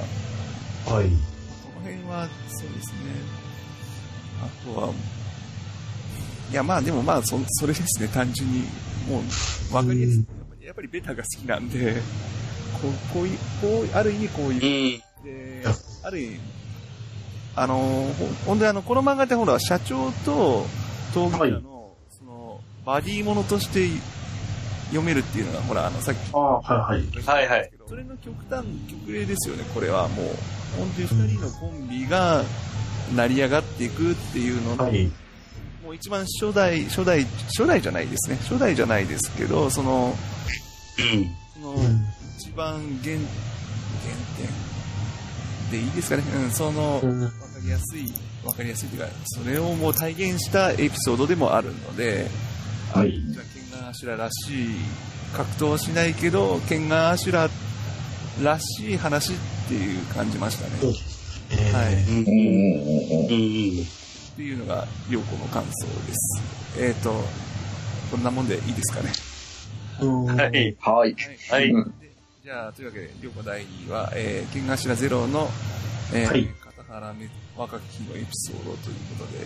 [0.85, 1.05] か、はい。
[1.07, 1.15] こ
[1.79, 3.43] の辺は、そうですね。
[4.43, 4.93] あとは、
[6.53, 8.59] いやまあでもまあそ、それですね、単純に、
[9.09, 9.23] も
[9.71, 10.17] う、わかりやすい。
[10.17, 11.95] やっぱりやっぱりベタが好きなんで、
[12.79, 15.25] こうこういう、こう、ある意味こうういう、ん。
[15.25, 15.63] で、
[16.03, 16.39] ある意味、
[17.55, 18.13] あの、ほ
[18.45, 20.67] ほんであの、この漫画ってほら、社長と
[21.11, 21.89] 闘技者の、
[22.19, 23.87] その、バディものとして
[24.89, 27.23] 読めるっていうのが、ほら、あの、さっきああ、はいはい。
[27.25, 27.71] はいはい。
[27.89, 30.25] それの極端、極例ですよね、これはもう。
[30.77, 32.43] 本当に二人のコンビが
[33.15, 35.11] 成り上がっていくっていうのの、はい。
[35.83, 38.37] もう一番初代、初代、初代じゃないですね。
[38.43, 40.15] 初代じゃないですけど、その、
[40.97, 41.27] うん。
[41.53, 42.05] その、うん。
[42.39, 43.25] 一番原、原
[45.69, 46.23] 点でいいですかね。
[46.35, 48.13] うん、その、うんわかりやすい、
[48.45, 52.29] わかりやすいというか、それをもう体現したエピソードでもあるので、
[52.93, 53.11] はい。
[53.11, 54.75] じゃあ、ケンガンアシュラらしい、
[55.35, 57.49] 格闘はしないけど、ケンガンアシュラ
[58.41, 59.35] らしい話っ
[59.67, 60.93] ていう感じましたね。
[61.73, 61.93] はい。
[61.93, 62.11] っう
[63.81, 64.02] ん。
[64.37, 64.63] うんうんうんうんうん。
[64.63, 66.43] ていうのが、りょうこの感想です。
[66.79, 67.13] えっ、と、
[68.11, 69.11] こんなもんでいいですかね？
[70.01, 70.75] うんはい。
[70.79, 71.15] はい。
[71.49, 71.73] はい。
[72.43, 75.49] じゃあ、というわけで、りょうこ第2位は、えー、ケンガンアシュラゼロの、
[76.13, 79.45] えーはい片原め若き日のエピソードということで、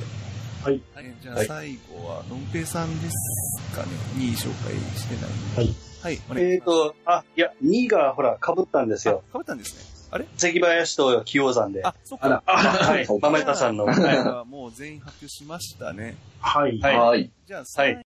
[0.64, 0.82] はい。
[0.96, 5.76] はい、じゃあはい最後は、のんぺいさんですかね、2位紹介してないんではい。
[6.02, 6.42] はい、お願いします。
[6.42, 9.24] えっと、あ、いや、2位がほら、被ったんですよ。
[9.30, 9.97] あ、かぶったんですね。
[10.10, 10.26] あれ？
[10.38, 11.84] 関林と清山で。
[11.84, 12.42] あ、そっか。
[12.46, 13.08] はい。
[13.22, 13.86] 豆田さんの。
[13.86, 14.18] はい。
[14.18, 16.16] はもう全員発表しましたね。
[16.40, 16.80] はい。
[16.80, 16.98] はい。
[16.98, 17.32] はい。
[17.46, 18.06] じゃあ、はい